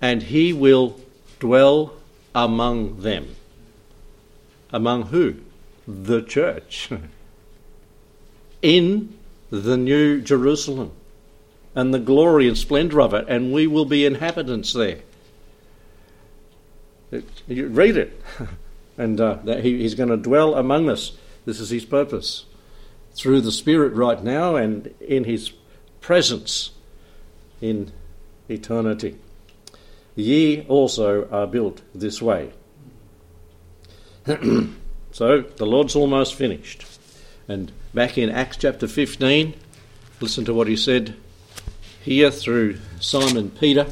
And 0.00 0.22
he 0.22 0.52
will 0.52 1.00
dwell 1.40 1.94
among 2.34 3.00
them. 3.00 3.36
Among 4.70 5.04
who? 5.04 5.36
The 5.86 6.22
church. 6.22 6.90
In 8.62 9.16
the 9.50 9.76
New 9.76 10.20
Jerusalem 10.20 10.92
and 11.74 11.92
the 11.92 11.98
glory 11.98 12.46
and 12.48 12.56
splendour 12.56 13.00
of 13.00 13.14
it, 13.14 13.26
and 13.28 13.52
we 13.52 13.66
will 13.66 13.84
be 13.84 14.04
inhabitants 14.04 14.72
there. 14.72 15.00
It, 17.10 17.24
you 17.46 17.68
read 17.68 17.96
it, 17.96 18.20
and 18.98 19.20
uh, 19.20 19.38
he, 19.56 19.82
he's 19.82 19.94
going 19.94 20.08
to 20.08 20.16
dwell 20.16 20.54
among 20.54 20.88
us. 20.88 21.16
This 21.44 21.60
is 21.60 21.70
his 21.70 21.84
purpose 21.84 22.46
through 23.14 23.40
the 23.40 23.52
Spirit 23.52 23.92
right 23.92 24.22
now 24.22 24.56
and 24.56 24.92
in 25.00 25.24
his 25.24 25.52
presence 26.04 26.70
in 27.62 27.90
eternity. 28.50 29.16
Ye 30.14 30.60
also 30.68 31.26
are 31.30 31.46
built 31.46 31.80
this 31.94 32.20
way. 32.20 32.52
so 35.12 35.40
the 35.40 35.64
Lord's 35.64 35.96
almost 35.96 36.34
finished. 36.34 36.84
And 37.48 37.72
back 37.94 38.18
in 38.18 38.28
Acts 38.28 38.58
chapter 38.58 38.86
15, 38.86 39.54
listen 40.20 40.44
to 40.44 40.52
what 40.52 40.68
he 40.68 40.76
said 40.76 41.16
here 42.02 42.30
through 42.30 42.80
Simon 43.00 43.50
Peter 43.50 43.86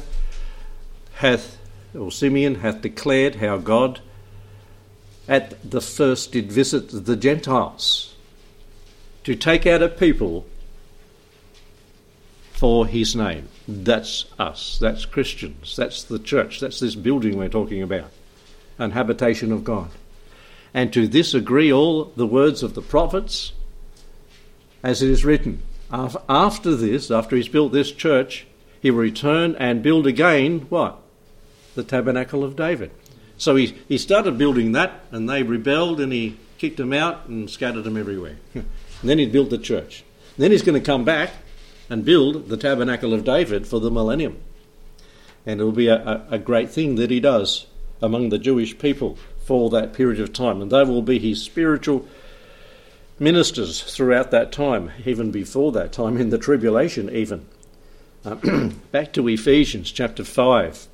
hath, 1.15 1.57
or 1.97 2.11
Simeon 2.11 2.55
hath 2.55 2.83
declared 2.83 3.37
how 3.37 3.57
God 3.57 4.01
at 5.27 5.55
the 5.67 5.81
first 5.81 6.31
did 6.31 6.51
visit 6.51 7.05
the 7.05 7.15
Gentiles 7.15 8.13
to 9.23 9.33
take 9.33 9.65
out 9.65 9.81
a 9.81 9.89
people 9.89 10.45
for 12.63 12.87
his 12.87 13.13
name. 13.13 13.49
That's 13.67 14.23
us. 14.39 14.77
That's 14.79 15.03
Christians. 15.03 15.75
That's 15.75 16.01
the 16.01 16.17
church. 16.17 16.61
That's 16.61 16.79
this 16.79 16.95
building 16.95 17.37
we're 17.37 17.49
talking 17.49 17.81
about. 17.81 18.09
An 18.77 18.91
habitation 18.91 19.51
of 19.51 19.65
God. 19.65 19.89
And 20.73 20.93
to 20.93 21.05
this 21.05 21.33
agree 21.33 21.73
all 21.73 22.05
the 22.15 22.25
words 22.25 22.63
of 22.63 22.73
the 22.73 22.81
prophets, 22.81 23.51
as 24.81 25.03
it 25.03 25.09
is 25.09 25.25
written. 25.25 25.61
After 25.91 26.73
this, 26.73 27.11
after 27.11 27.35
he's 27.35 27.49
built 27.49 27.73
this 27.73 27.91
church, 27.91 28.47
he 28.81 28.91
will 28.91 28.99
return 28.99 29.57
and 29.57 29.83
build 29.83 30.07
again 30.07 30.59
what? 30.69 31.01
The 31.75 31.83
tabernacle 31.83 32.45
of 32.45 32.55
David. 32.55 32.91
So 33.37 33.57
he, 33.57 33.75
he 33.89 33.97
started 33.97 34.37
building 34.37 34.71
that, 34.71 35.01
and 35.11 35.29
they 35.29 35.43
rebelled, 35.43 35.99
and 35.99 36.13
he 36.13 36.37
kicked 36.57 36.77
them 36.77 36.93
out 36.93 37.25
and 37.27 37.49
scattered 37.49 37.83
them 37.83 37.97
everywhere. 37.97 38.37
then 39.03 39.19
he 39.19 39.25
built 39.25 39.49
the 39.49 39.57
church. 39.57 40.05
Then 40.37 40.51
he's 40.51 40.63
going 40.63 40.81
to 40.81 40.85
come 40.85 41.03
back 41.03 41.31
and 41.89 42.05
build 42.05 42.49
the 42.49 42.57
tabernacle 42.57 43.13
of 43.13 43.23
David 43.23 43.67
for 43.67 43.79
the 43.79 43.91
millennium. 43.91 44.37
And 45.45 45.59
it 45.59 45.63
will 45.63 45.71
be 45.71 45.87
a, 45.87 46.25
a, 46.29 46.39
great 46.39 46.69
thing 46.69 46.95
that 46.95 47.11
he 47.11 47.19
does 47.19 47.67
among 48.01 48.29
the 48.29 48.37
Jewish 48.37 48.77
people 48.77 49.17
for 49.45 49.69
that 49.71 49.93
period 49.93 50.21
of 50.21 50.31
time. 50.31 50.61
And 50.61 50.71
they 50.71 50.83
will 50.83 51.01
be 51.01 51.19
his 51.19 51.41
spiritual 51.41 52.07
ministers 53.19 53.83
throughout 53.83 54.31
that 54.31 54.51
time, 54.51 54.91
even 55.05 55.31
before 55.31 55.71
that 55.73 55.91
time, 55.91 56.17
in 56.17 56.29
the 56.29 56.37
tribulation, 56.37 57.09
even. 57.09 57.45
Back 58.91 59.11
to 59.13 59.27
Ephesians 59.27 59.91
chapter 59.91 60.23
5 60.23 60.87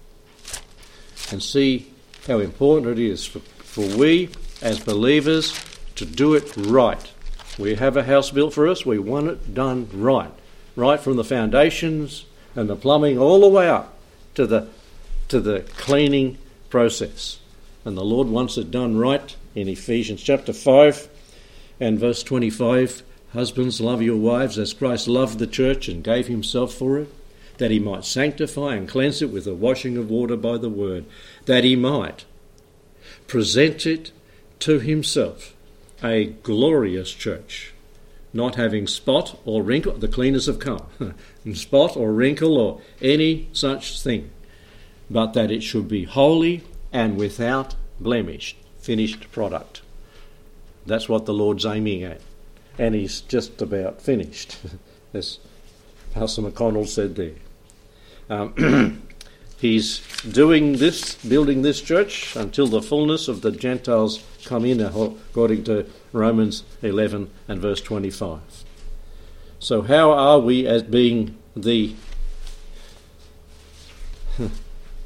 and 1.31 1.43
see 1.43 1.91
how 2.27 2.39
important 2.39 2.97
it 2.97 3.03
is 3.03 3.25
for, 3.25 3.39
for 3.39 3.85
we 3.97 4.29
as 4.61 4.79
believers 4.79 5.53
to 5.95 6.05
do 6.05 6.33
it 6.33 6.51
right. 6.57 7.11
We 7.57 7.75
have 7.75 7.97
a 7.97 8.03
house 8.03 8.31
built 8.31 8.53
for 8.53 8.67
us, 8.67 8.85
we 8.85 8.99
want 8.99 9.27
it 9.27 9.53
done 9.53 9.89
right. 9.93 10.31
Right 10.79 10.99
from 11.01 11.17
the 11.17 11.25
foundations 11.25 12.23
and 12.55 12.69
the 12.69 12.75
plumbing 12.77 13.17
all 13.17 13.41
the 13.41 13.49
way 13.49 13.67
up 13.67 13.95
to 14.35 14.47
the, 14.47 14.69
to 15.27 15.41
the 15.41 15.65
cleaning 15.75 16.37
process. 16.69 17.39
And 17.83 17.97
the 17.97 18.05
Lord 18.05 18.29
wants 18.29 18.57
it 18.57 18.71
done 18.71 18.97
right 18.97 19.35
in 19.55 19.67
Ephesians 19.67 20.23
chapter 20.23 20.53
5 20.53 21.09
and 21.81 21.99
verse 21.99 22.23
25 22.23 23.03
Husbands, 23.33 23.81
love 23.81 24.01
your 24.01 24.15
wives 24.15 24.57
as 24.57 24.71
Christ 24.71 25.09
loved 25.09 25.37
the 25.37 25.47
church 25.47 25.89
and 25.89 26.01
gave 26.01 26.27
himself 26.27 26.73
for 26.73 26.97
it, 26.97 27.09
that 27.57 27.71
he 27.71 27.79
might 27.79 28.05
sanctify 28.05 28.75
and 28.75 28.87
cleanse 28.87 29.21
it 29.21 29.31
with 29.31 29.43
the 29.43 29.53
washing 29.53 29.97
of 29.97 30.09
water 30.09 30.37
by 30.37 30.57
the 30.57 30.69
word, 30.69 31.03
that 31.45 31.65
he 31.65 31.75
might 31.75 32.23
present 33.27 33.85
it 33.85 34.11
to 34.59 34.79
himself 34.79 35.53
a 36.01 36.27
glorious 36.41 37.11
church, 37.11 37.73
not 38.33 38.55
having 38.55 38.87
spot 38.87 39.39
or 39.45 39.63
wrinkle, 39.63 39.93
the 39.93 40.07
cleaners 40.07 40.45
have 40.45 40.59
come, 40.59 40.85
spot 41.53 41.97
or 41.97 42.11
wrinkle 42.11 42.57
or 42.57 42.81
any 43.01 43.49
such 43.53 44.01
thing, 44.01 44.29
but 45.09 45.33
that 45.33 45.51
it 45.51 45.63
should 45.63 45.87
be 45.87 46.03
holy 46.03 46.63
and 46.91 47.17
without 47.17 47.75
blemish, 47.99 48.55
finished 48.79 49.31
product. 49.31 49.81
That's 50.85 51.09
what 51.09 51.25
the 51.25 51.33
Lord's 51.33 51.65
aiming 51.65 52.03
at. 52.03 52.21
And 52.77 52.95
he's 52.95 53.21
just 53.21 53.61
about 53.61 54.01
finished, 54.01 54.57
as 55.13 55.39
Pastor 56.13 56.43
McConnell 56.43 56.87
said 56.87 57.15
there. 57.15 57.33
Um, 58.29 59.03
he's 59.59 59.99
doing 60.23 60.73
this, 60.73 61.15
building 61.15 61.61
this 61.61 61.81
church 61.81 62.35
until 62.35 62.67
the 62.67 62.81
fullness 62.81 63.27
of 63.27 63.41
the 63.41 63.51
Gentiles 63.51 64.23
come 64.45 64.65
in, 64.65 64.79
according 64.79 65.63
to 65.65 65.85
Romans 66.11 66.63
11 66.81 67.29
and 67.47 67.61
verse 67.61 67.81
25. 67.81 68.39
So, 69.59 69.81
how 69.81 70.11
are 70.11 70.39
we 70.39 70.65
as 70.65 70.83
being 70.83 71.37
the 71.55 71.93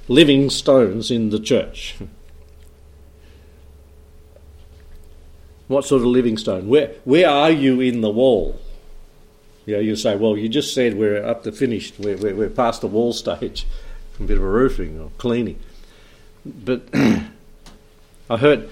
living 0.07 0.49
stones 0.49 1.09
in 1.09 1.31
the 1.31 1.39
church? 1.39 1.95
What 5.67 5.85
sort 5.85 6.01
of 6.01 6.07
living 6.07 6.37
stone? 6.37 6.67
Where, 6.67 6.93
where 7.03 7.27
are 7.27 7.49
you 7.49 7.81
in 7.81 8.01
the 8.01 8.11
wall? 8.11 8.59
You 9.65 9.75
know, 9.75 9.81
you 9.81 9.95
say, 9.95 10.15
well, 10.15 10.37
you 10.37 10.49
just 10.49 10.73
said 10.73 10.95
we're 10.95 11.25
up 11.25 11.43
to 11.43 11.51
finished, 11.51 11.95
we're, 11.97 12.17
we're, 12.17 12.35
we're 12.35 12.49
past 12.49 12.81
the 12.81 12.87
wall 12.87 13.13
stage, 13.13 13.65
a 14.19 14.23
bit 14.23 14.37
of 14.37 14.43
a 14.43 14.47
roofing 14.47 14.99
or 14.99 15.11
cleaning. 15.17 15.59
But 16.45 16.87
I 18.29 18.37
heard, 18.37 18.69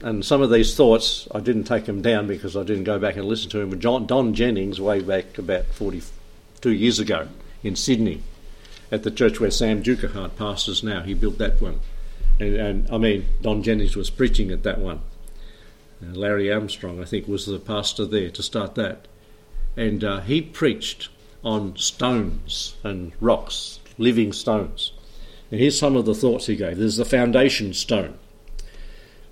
and 0.00 0.24
some 0.24 0.42
of 0.42 0.50
these 0.50 0.74
thoughts, 0.74 1.28
I 1.34 1.40
didn't 1.40 1.64
take 1.64 1.84
them 1.84 2.02
down 2.02 2.26
because 2.26 2.56
I 2.56 2.62
didn't 2.62 2.84
go 2.84 2.98
back 2.98 3.16
and 3.16 3.24
listen 3.24 3.50
to 3.50 3.60
him, 3.60 3.70
but 3.70 3.78
John, 3.78 4.06
Don 4.06 4.34
Jennings, 4.34 4.80
way 4.80 5.00
back 5.00 5.38
about 5.38 5.66
42 5.66 6.70
years 6.70 6.98
ago 6.98 7.28
in 7.62 7.76
Sydney, 7.76 8.22
at 8.90 9.02
the 9.02 9.10
church 9.10 9.40
where 9.40 9.50
Sam 9.50 9.82
Dukehart 9.82 10.36
pastors 10.36 10.82
now, 10.82 11.02
he 11.02 11.14
built 11.14 11.38
that 11.38 11.60
one. 11.60 11.80
And, 12.38 12.54
and 12.54 12.90
I 12.90 12.98
mean, 12.98 13.26
Don 13.42 13.62
Jennings 13.62 13.96
was 13.96 14.10
preaching 14.10 14.50
at 14.50 14.62
that 14.62 14.78
one. 14.78 15.00
Uh, 16.02 16.12
Larry 16.12 16.52
Armstrong, 16.52 17.00
I 17.00 17.04
think, 17.04 17.26
was 17.26 17.46
the 17.46 17.58
pastor 17.58 18.04
there 18.04 18.30
to 18.30 18.42
start 18.42 18.74
that. 18.74 19.08
And 19.76 20.04
uh, 20.04 20.20
he 20.20 20.42
preached 20.42 21.08
on 21.44 21.76
stones 21.76 22.76
and 22.82 23.12
rocks, 23.20 23.78
living 23.98 24.32
stones. 24.32 24.92
And 25.50 25.60
here's 25.60 25.78
some 25.78 25.96
of 25.96 26.06
the 26.06 26.14
thoughts 26.14 26.46
he 26.46 26.56
gave. 26.56 26.78
There's 26.78 26.96
the 26.96 27.04
foundation 27.04 27.72
stone. 27.72 28.18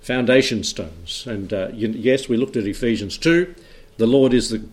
Foundation 0.01 0.63
stones. 0.63 1.25
And 1.27 1.51
uh, 1.51 1.69
yes, 1.73 2.29
we 2.29 2.37
looked 2.37 2.55
at 2.55 2.65
Ephesians 2.65 3.17
2. 3.17 3.53
The 3.97 4.07
Lord 4.07 4.33
is 4.33 4.49
the 4.49 4.63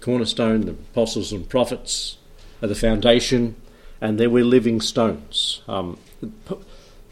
cornerstone, 0.00 0.62
the 0.62 0.72
apostles 0.72 1.32
and 1.32 1.48
prophets 1.48 2.18
are 2.60 2.68
the 2.68 2.74
foundation, 2.74 3.56
and 4.00 4.18
there 4.18 4.28
we're 4.30 4.44
living 4.44 4.80
stones. 4.80 5.62
Um, 5.68 5.98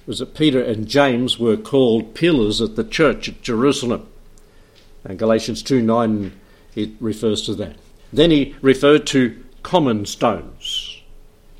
was 0.07 0.21
it 0.21 0.35
Peter 0.35 0.63
and 0.63 0.89
James 0.89 1.39
were 1.39 1.57
called 1.57 2.15
pillars 2.15 2.61
at 2.61 2.77
the 2.77 2.85
church 2.85 3.29
at 3.29 3.43
Jerusalem. 3.43 4.09
And 5.05 5.19
Galatians 5.19 5.63
2 5.63 5.81
9, 5.83 6.33
it 6.75 6.91
refers 7.01 7.43
to 7.47 7.55
that. 7.55 7.77
Then 8.13 8.31
he 8.31 8.57
referred 8.61 9.07
to 9.09 9.43
common 9.63 10.07
stones. 10.07 10.90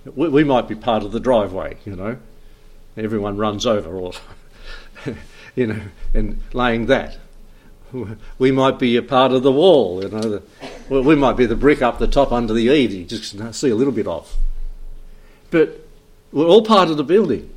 We, 0.05 0.29
we 0.29 0.45
might 0.45 0.69
be 0.69 0.75
part 0.75 1.03
of 1.03 1.13
the 1.13 1.21
driveway, 1.21 1.77
you 1.85 1.97
know. 1.97 2.17
Everyone 2.97 3.37
runs 3.37 3.67
over, 3.67 3.91
or, 3.91 4.13
you 5.55 5.67
know, 5.67 5.81
and 6.15 6.41
laying 6.53 6.87
that. 6.87 7.19
We 8.39 8.53
might 8.53 8.79
be 8.79 8.97
a 8.97 9.03
part 9.03 9.33
of 9.33 9.43
the 9.43 9.51
wall, 9.51 10.03
you 10.03 10.09
know. 10.09 10.21
The, 10.89 11.03
we 11.03 11.17
might 11.17 11.37
be 11.37 11.47
the 11.47 11.57
brick 11.57 11.83
up 11.83 11.99
the 11.99 12.07
top 12.07 12.31
under 12.33 12.53
the 12.53 12.63
eave 12.63 12.93
you 12.93 13.05
just 13.05 13.55
see 13.55 13.71
a 13.71 13.75
little 13.75 13.93
bit 13.93 14.07
of. 14.07 14.37
But 15.51 15.87
we're 16.33 16.47
all 16.47 16.63
part 16.63 16.91
of 16.91 16.97
the 16.97 17.05
building. 17.05 17.51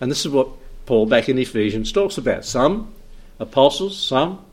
And 0.00 0.10
this 0.10 0.26
is 0.26 0.32
what 0.32 0.48
Paul 0.86 1.06
back 1.06 1.28
in 1.28 1.38
Ephesians 1.38 1.92
talks 1.92 2.18
about. 2.18 2.44
Some 2.44 2.92
apostles, 3.38 3.96
some 3.96 4.44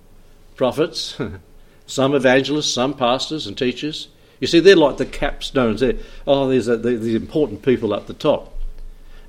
prophets, 0.56 1.17
some 1.88 2.15
evangelists, 2.15 2.73
some 2.73 2.93
pastors 2.93 3.47
and 3.47 3.58
teachers. 3.58 4.08
You 4.43 4.47
see, 4.47 4.60
they're 4.60 4.75
like 4.75 4.97
the 4.97 5.06
capstones. 5.06 5.79
They're, 5.79 5.95
oh, 6.27 6.49
there's 6.49 6.67
a, 6.67 6.75
the, 6.75 6.97
the 6.97 7.15
important 7.15 7.62
people 7.62 7.93
up 7.93 8.08
the 8.08 8.13
top. 8.13 8.53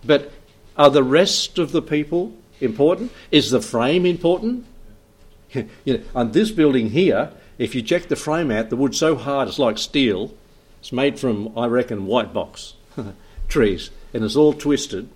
But 0.04 0.32
are 0.76 0.90
the 0.90 1.04
rest 1.04 1.56
of 1.56 1.70
the 1.70 1.80
people 1.80 2.32
important? 2.60 3.12
Is 3.30 3.52
the 3.52 3.60
frame 3.60 4.06
important? 4.06 4.66
you 5.52 5.68
know, 5.86 6.00
on 6.16 6.32
this 6.32 6.50
building 6.50 6.90
here, 6.90 7.30
if 7.58 7.76
you 7.76 7.80
check 7.80 8.08
the 8.08 8.16
frame 8.16 8.50
out, 8.50 8.70
the 8.70 8.76
wood's 8.76 8.98
so 8.98 9.14
hard 9.14 9.46
it's 9.46 9.60
like 9.60 9.78
steel. 9.78 10.34
It's 10.80 10.90
made 10.90 11.20
from, 11.20 11.56
I 11.56 11.66
reckon, 11.66 12.06
white 12.06 12.32
box 12.32 12.74
trees, 13.48 13.90
and 14.12 14.24
it's 14.24 14.34
all 14.34 14.52
twisted 14.52 15.08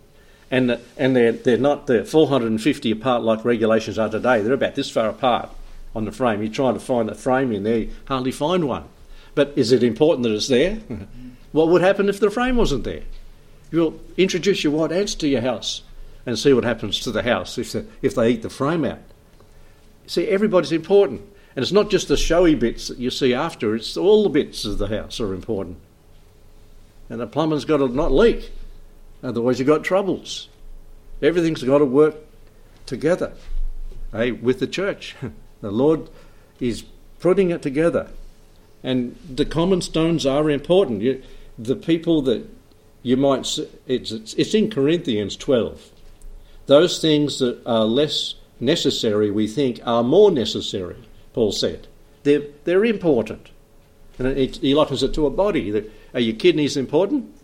and 0.48 0.78
and 0.96 1.16
they're 1.16 1.32
they're 1.32 1.58
not 1.58 1.88
they're 1.88 2.04
450 2.04 2.92
apart 2.92 3.24
like 3.24 3.44
regulations 3.44 3.98
are 3.98 4.08
today. 4.08 4.42
They're 4.42 4.54
about 4.54 4.76
this 4.76 4.90
far 4.90 5.08
apart 5.08 5.50
on 5.92 6.04
the 6.04 6.12
frame. 6.12 6.40
You're 6.40 6.52
trying 6.52 6.74
to 6.74 6.80
find 6.80 7.11
a 7.11 7.16
frame 7.16 7.50
in 7.50 7.64
there, 7.64 7.78
you 7.78 7.90
hardly 8.06 8.30
find 8.30 8.68
one. 8.68 8.84
But 9.38 9.53
is 9.55 9.70
it 9.70 9.85
important 9.85 10.24
that 10.24 10.35
it's 10.35 10.48
there? 10.48 10.81
what 11.53 11.68
would 11.68 11.81
happen 11.81 12.09
if 12.09 12.18
the 12.18 12.29
frame 12.29 12.57
wasn't 12.57 12.83
there? 12.83 13.05
You'll 13.70 14.01
introduce 14.16 14.64
your 14.64 14.72
white 14.72 14.90
ants 14.90 15.14
to 15.14 15.29
your 15.29 15.42
house 15.42 15.83
and 16.27 16.37
see 16.37 16.53
what 16.53 16.64
happens 16.64 16.98
to 16.98 17.12
the 17.12 17.22
house 17.22 17.57
if 17.57 17.70
they, 17.70 17.85
if 18.03 18.16
they 18.16 18.31
eat 18.31 18.42
the 18.42 18.51
frame 18.51 18.85
out. 18.85 18.98
See, 20.09 20.27
everybody's 20.27 20.72
important. 20.72 21.20
And 21.55 21.62
it's 21.62 21.70
not 21.70 21.88
just 21.88 22.09
the 22.09 22.16
showy 22.16 22.57
bits 22.57 22.88
that 22.88 22.98
you 22.98 23.11
see 23.11 23.33
after, 23.33 23.77
it's 23.77 23.96
all 23.96 24.24
the 24.24 24.29
bits 24.29 24.64
of 24.64 24.79
the 24.79 24.88
house 24.88 25.20
are 25.20 25.33
important. 25.33 25.77
And 27.09 27.20
the 27.20 27.29
plumber's 27.29 27.64
got 27.64 27.77
to 27.77 27.87
not 27.87 28.11
leak. 28.11 28.51
Otherwise, 29.22 29.61
you've 29.61 29.68
got 29.68 29.85
troubles. 29.85 30.48
Everything's 31.22 31.62
got 31.62 31.79
to 31.79 31.85
work 31.85 32.16
together 32.87 33.35
eh, 34.12 34.33
with 34.33 34.59
the 34.59 34.66
church. 34.66 35.14
The 35.61 35.70
Lord 35.70 36.11
is 36.59 36.83
putting 37.20 37.51
it 37.51 37.62
together. 37.62 38.11
And 38.82 39.18
the 39.28 39.44
common 39.44 39.80
stones 39.80 40.24
are 40.26 40.48
important. 40.50 41.02
You, 41.02 41.22
the 41.58 41.76
people 41.76 42.22
that 42.22 42.48
you 43.02 43.16
might, 43.16 43.58
it's, 43.86 44.12
it's 44.12 44.54
in 44.54 44.70
Corinthians 44.70 45.36
12. 45.36 45.90
Those 46.66 47.00
things 47.00 47.38
that 47.38 47.60
are 47.66 47.84
less 47.84 48.34
necessary, 48.60 49.30
we 49.30 49.46
think, 49.46 49.80
are 49.84 50.02
more 50.02 50.30
necessary, 50.30 50.96
Paul 51.32 51.52
said. 51.52 51.86
They're, 52.22 52.42
they're 52.64 52.84
important. 52.84 53.48
And 54.18 54.28
it, 54.28 54.56
he 54.56 54.74
likens 54.74 55.02
it 55.02 55.14
to 55.14 55.26
a 55.26 55.30
body. 55.30 55.90
Are 56.12 56.20
your 56.20 56.36
kidneys 56.36 56.76
important? 56.76 57.34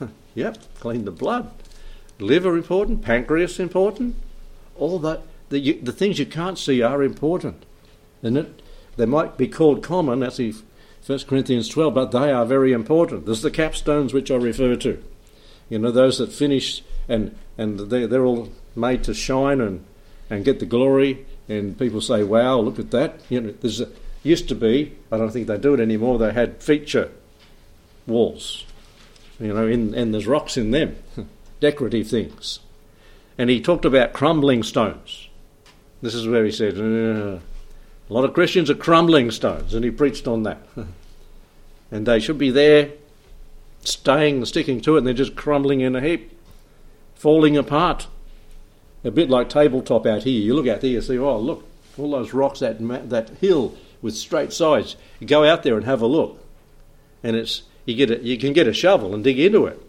Yep, 0.34 0.80
clean 0.80 1.04
the 1.04 1.10
blood. 1.10 1.50
Liver 2.18 2.56
important, 2.56 3.02
pancreas 3.02 3.60
important. 3.60 4.16
All 4.76 4.98
that 5.00 5.20
the, 5.50 5.58
you, 5.58 5.80
the 5.80 5.92
things 5.92 6.18
you 6.18 6.24
can't 6.24 6.58
see 6.58 6.80
are 6.80 7.02
important. 7.02 7.66
And 8.22 8.38
it, 8.38 8.62
they 8.96 9.04
might 9.04 9.36
be 9.36 9.46
called 9.46 9.82
common, 9.82 10.20
that's 10.20 10.40
1 11.04 11.18
Corinthians 11.20 11.68
12, 11.68 11.94
but 11.94 12.12
they 12.12 12.30
are 12.30 12.46
very 12.46 12.72
important. 12.72 13.26
There's 13.26 13.42
the 13.42 13.50
capstones 13.50 14.12
which 14.12 14.30
I 14.30 14.36
refer 14.36 14.76
to. 14.76 15.02
You 15.68 15.78
know, 15.78 15.90
those 15.90 16.18
that 16.18 16.32
finish 16.32 16.82
and, 17.08 17.36
and 17.58 17.78
they, 17.78 18.06
they're 18.06 18.24
all 18.24 18.50
made 18.76 19.02
to 19.04 19.14
shine 19.14 19.60
and, 19.60 19.84
and 20.30 20.44
get 20.44 20.60
the 20.60 20.66
glory. 20.66 21.26
And 21.48 21.78
people 21.78 22.00
say, 22.00 22.22
wow, 22.22 22.58
look 22.60 22.78
at 22.78 22.90
that. 22.92 23.20
You 23.28 23.40
know, 23.40 23.54
there's 23.60 23.80
a, 23.80 23.88
used 24.22 24.48
to 24.48 24.54
be, 24.54 24.92
I 25.10 25.18
don't 25.18 25.32
think 25.32 25.48
they 25.48 25.58
do 25.58 25.74
it 25.74 25.80
anymore, 25.80 26.18
they 26.18 26.32
had 26.32 26.62
feature 26.62 27.10
walls 28.06 28.64
you 29.42 29.52
know, 29.52 29.66
in, 29.66 29.94
and 29.94 30.14
there's 30.14 30.26
rocks 30.26 30.56
in 30.56 30.70
them, 30.70 30.96
decorative 31.60 32.08
things. 32.08 32.60
And 33.36 33.50
he 33.50 33.60
talked 33.60 33.84
about 33.84 34.12
crumbling 34.12 34.62
stones. 34.62 35.28
This 36.00 36.14
is 36.14 36.28
where 36.28 36.44
he 36.44 36.52
said, 36.52 36.78
uh, 36.78 37.40
a 38.12 38.14
lot 38.14 38.26
of 38.26 38.34
Christians 38.34 38.68
are 38.68 38.74
crumbling 38.74 39.30
stones, 39.30 39.72
and 39.72 39.82
he 39.82 39.90
preached 39.90 40.28
on 40.28 40.42
that. 40.42 40.58
and 41.90 42.04
they 42.04 42.20
should 42.20 42.36
be 42.36 42.50
there, 42.50 42.90
staying, 43.80 44.44
sticking 44.44 44.82
to 44.82 44.96
it, 44.96 44.98
and 44.98 45.06
they're 45.06 45.14
just 45.14 45.34
crumbling 45.34 45.80
in 45.80 45.96
a 45.96 46.00
heap, 46.02 46.30
falling 47.14 47.56
apart. 47.56 48.08
A 49.02 49.10
bit 49.10 49.30
like 49.30 49.48
tabletop 49.48 50.04
out 50.04 50.24
here. 50.24 50.38
You 50.38 50.52
look 50.52 50.68
out 50.68 50.82
there, 50.82 50.90
you 50.90 51.00
see, 51.00 51.18
oh, 51.18 51.38
look, 51.38 51.66
all 51.96 52.10
those 52.10 52.34
rocks, 52.34 52.60
that, 52.60 52.76
that 53.08 53.30
hill 53.40 53.78
with 54.02 54.14
straight 54.14 54.52
sides. 54.52 54.94
You 55.18 55.26
go 55.26 55.44
out 55.44 55.62
there 55.62 55.76
and 55.76 55.86
have 55.86 56.02
a 56.02 56.06
look, 56.06 56.38
and 57.22 57.34
it's 57.34 57.62
you 57.86 57.94
get 57.94 58.10
a, 58.10 58.22
you 58.22 58.36
can 58.36 58.52
get 58.52 58.68
a 58.68 58.74
shovel 58.74 59.14
and 59.14 59.24
dig 59.24 59.40
into 59.40 59.64
it, 59.64 59.80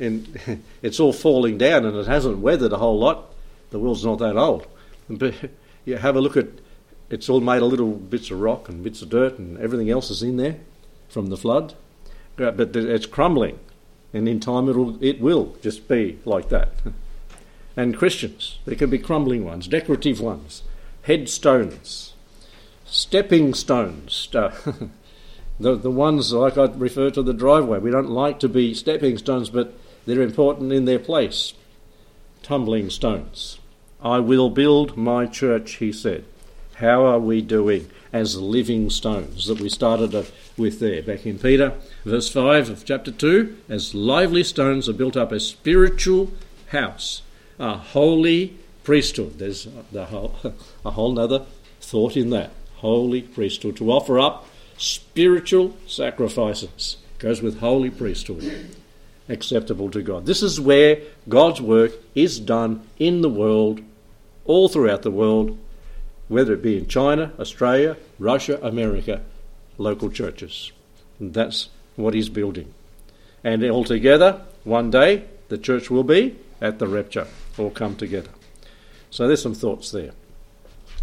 and 0.00 0.60
it's 0.82 0.98
all 0.98 1.12
falling 1.12 1.56
down 1.56 1.84
and 1.84 1.96
it 1.96 2.08
hasn't 2.08 2.38
weathered 2.38 2.72
a 2.72 2.78
whole 2.78 2.98
lot. 2.98 3.32
The 3.70 3.78
world's 3.78 4.04
not 4.04 4.18
that 4.18 4.36
old, 4.36 4.66
but 5.08 5.34
you 5.84 5.98
have 5.98 6.16
a 6.16 6.20
look 6.20 6.36
at 6.36 6.48
it's 7.14 7.28
all 7.28 7.40
made 7.40 7.62
of 7.62 7.68
little 7.70 7.92
bits 7.92 8.32
of 8.32 8.40
rock 8.40 8.68
and 8.68 8.82
bits 8.82 9.00
of 9.00 9.08
dirt 9.08 9.38
and 9.38 9.56
everything 9.58 9.88
else 9.88 10.10
is 10.10 10.20
in 10.20 10.36
there 10.36 10.56
from 11.08 11.28
the 11.28 11.36
flood, 11.36 11.74
but 12.34 12.58
it's 12.76 13.06
crumbling, 13.06 13.60
and 14.12 14.28
in 14.28 14.40
time 14.40 14.68
it'll 14.68 15.02
it 15.02 15.20
will 15.20 15.56
just 15.62 15.86
be 15.88 16.18
like 16.24 16.48
that. 16.48 16.70
And 17.76 17.96
Christians, 17.96 18.60
there 18.66 18.76
can 18.76 18.88
be 18.88 19.00
crumbling 19.00 19.44
ones, 19.44 19.66
decorative 19.66 20.20
ones, 20.20 20.62
headstones, 21.02 22.14
stepping 22.86 23.52
stones. 23.52 24.28
the, 25.58 25.74
the 25.74 25.90
ones 25.90 26.32
like 26.32 26.56
I 26.56 26.66
refer 26.66 27.10
to 27.10 27.20
the 27.20 27.32
driveway. 27.32 27.80
We 27.80 27.90
don't 27.90 28.10
like 28.10 28.38
to 28.40 28.48
be 28.48 28.74
stepping 28.74 29.18
stones, 29.18 29.50
but 29.50 29.74
they're 30.06 30.22
important 30.22 30.72
in 30.72 30.84
their 30.84 31.00
place. 31.00 31.54
Tumbling 32.44 32.90
stones. 32.90 33.58
I 34.00 34.20
will 34.20 34.50
build 34.50 34.96
my 34.96 35.26
church, 35.26 35.72
he 35.78 35.90
said. 35.90 36.24
How 36.78 37.06
are 37.06 37.20
we 37.20 37.40
doing 37.40 37.88
as 38.12 38.36
living 38.36 38.90
stones 38.90 39.46
that 39.46 39.60
we 39.60 39.68
started 39.68 40.26
with 40.56 40.80
there 40.80 41.02
back 41.02 41.24
in 41.24 41.38
Peter, 41.38 41.74
verse 42.04 42.28
5 42.28 42.68
of 42.68 42.84
chapter 42.84 43.12
2? 43.12 43.56
As 43.68 43.94
lively 43.94 44.42
stones 44.42 44.88
are 44.88 44.92
built 44.92 45.16
up 45.16 45.30
a 45.30 45.38
spiritual 45.38 46.32
house, 46.68 47.22
a 47.60 47.76
holy 47.76 48.58
priesthood. 48.82 49.38
There's 49.38 49.68
the 49.92 50.06
whole, 50.06 50.34
a 50.84 50.90
whole 50.90 51.16
other 51.16 51.46
thought 51.80 52.16
in 52.16 52.30
that. 52.30 52.50
Holy 52.76 53.22
priesthood 53.22 53.76
to 53.76 53.92
offer 53.92 54.18
up 54.18 54.46
spiritual 54.76 55.76
sacrifices. 55.86 56.96
Goes 57.20 57.40
with 57.40 57.60
holy 57.60 57.90
priesthood, 57.90 58.74
acceptable 59.28 59.90
to 59.92 60.02
God. 60.02 60.26
This 60.26 60.42
is 60.42 60.60
where 60.60 60.98
God's 61.28 61.60
work 61.60 61.92
is 62.16 62.40
done 62.40 62.86
in 62.98 63.20
the 63.20 63.30
world, 63.30 63.80
all 64.44 64.68
throughout 64.68 65.02
the 65.02 65.12
world, 65.12 65.56
whether 66.28 66.52
it 66.54 66.62
be 66.62 66.78
in 66.78 66.86
China, 66.86 67.32
Australia, 67.38 67.96
Russia, 68.18 68.58
America, 68.62 69.22
local 69.78 70.10
churches. 70.10 70.72
And 71.18 71.34
that's 71.34 71.68
what 71.96 72.14
He's 72.14 72.28
building. 72.28 72.72
And 73.42 73.62
altogether, 73.64 74.42
one 74.64 74.90
day, 74.90 75.24
the 75.48 75.58
church 75.58 75.90
will 75.90 76.04
be 76.04 76.36
at 76.60 76.78
the 76.78 76.86
rapture, 76.86 77.26
all 77.58 77.70
come 77.70 77.96
together. 77.96 78.30
So 79.10 79.26
there's 79.26 79.42
some 79.42 79.54
thoughts 79.54 79.90
there. 79.90 80.12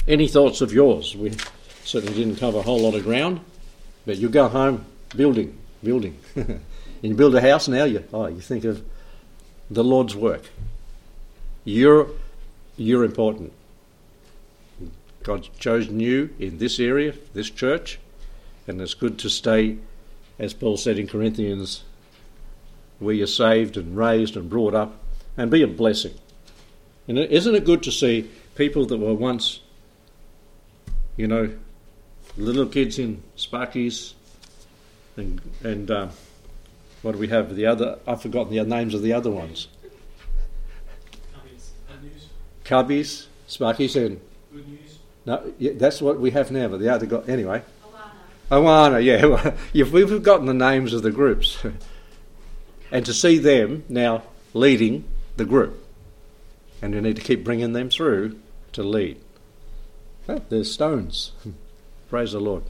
Any 0.07 0.27
thoughts 0.27 0.61
of 0.61 0.73
yours? 0.73 1.15
We 1.15 1.33
certainly 1.83 2.15
didn't 2.15 2.37
cover 2.37 2.59
a 2.59 2.63
whole 2.63 2.79
lot 2.79 2.95
of 2.95 3.03
ground. 3.03 3.41
But 4.05 4.17
you 4.17 4.29
go 4.29 4.47
home 4.47 4.85
building, 5.15 5.57
building. 5.83 6.17
and 6.35 6.61
you 7.01 7.13
build 7.13 7.35
a 7.35 7.41
house 7.41 7.67
now, 7.67 7.83
you, 7.83 8.03
oh, 8.11 8.27
you 8.27 8.41
think 8.41 8.63
of 8.63 8.83
the 9.69 9.83
Lord's 9.83 10.15
work. 10.15 10.43
You're, 11.63 12.07
you're 12.77 13.03
important. 13.03 13.53
God's 15.23 15.49
chosen 15.59 15.99
you 15.99 16.29
in 16.39 16.57
this 16.57 16.79
area, 16.79 17.13
this 17.33 17.49
church, 17.49 17.99
and 18.67 18.81
it's 18.81 18.93
good 18.93 19.19
to 19.19 19.29
stay, 19.29 19.77
as 20.39 20.53
Paul 20.53 20.77
said 20.77 20.97
in 20.97 21.07
Corinthians 21.07 21.83
where 22.99 23.15
you're 23.15 23.27
saved 23.27 23.77
and 23.77 23.97
raised 23.97 24.37
and 24.37 24.49
brought 24.49 24.75
up 24.75 24.95
and 25.35 25.49
be 25.49 25.63
a 25.63 25.67
blessing. 25.67 26.13
And 27.07 27.17
isn't 27.17 27.55
it 27.55 27.65
good 27.65 27.83
to 27.83 27.91
see 27.91 28.29
people 28.55 28.85
that 28.85 28.97
were 28.97 29.13
once, 29.13 29.59
you 31.17 31.27
know, 31.27 31.51
little 32.37 32.67
kids 32.67 32.99
in 32.99 33.23
Sparkies 33.35 34.13
and, 35.17 35.41
and 35.63 35.89
uh, 35.89 36.09
what 37.01 37.13
do 37.13 37.17
we 37.17 37.27
have? 37.29 37.55
The 37.55 37.65
other, 37.65 37.99
I've 38.07 38.21
forgotten 38.21 38.53
the 38.53 38.63
names 38.63 38.93
of 38.93 39.01
the 39.01 39.13
other 39.13 39.31
ones. 39.31 39.67
Cubbies, 42.63 43.25
Sparkies, 43.49 43.95
and 43.95 44.21
Good 44.53 44.67
news. 44.67 44.90
No, 45.25 45.53
that's 45.59 46.01
what 46.01 46.19
we 46.19 46.31
have 46.31 46.51
now. 46.51 46.67
But 46.67 46.79
the 46.79 46.89
other 46.89 47.05
got 47.05 47.29
anyway. 47.29 47.61
Awana. 48.51 48.99
Awana, 48.99 49.03
yeah. 49.03 49.55
You've, 49.73 49.93
we've 49.93 50.09
forgotten 50.09 50.45
the 50.45 50.53
names 50.53 50.93
of 50.93 51.03
the 51.03 51.11
groups. 51.11 51.63
and 52.91 53.05
to 53.05 53.13
see 53.13 53.37
them 53.37 53.83
now 53.87 54.23
leading 54.53 55.05
the 55.37 55.45
group. 55.45 55.77
And 56.81 56.93
we 56.93 57.01
need 57.01 57.15
to 57.15 57.21
keep 57.21 57.43
bringing 57.43 57.73
them 57.73 57.89
through 57.89 58.39
to 58.73 58.83
lead. 58.83 59.19
Oh, 60.27 60.41
there's 60.49 60.71
stones. 60.71 61.31
Praise 62.09 62.33
the 62.33 62.39
Lord. 62.39 62.63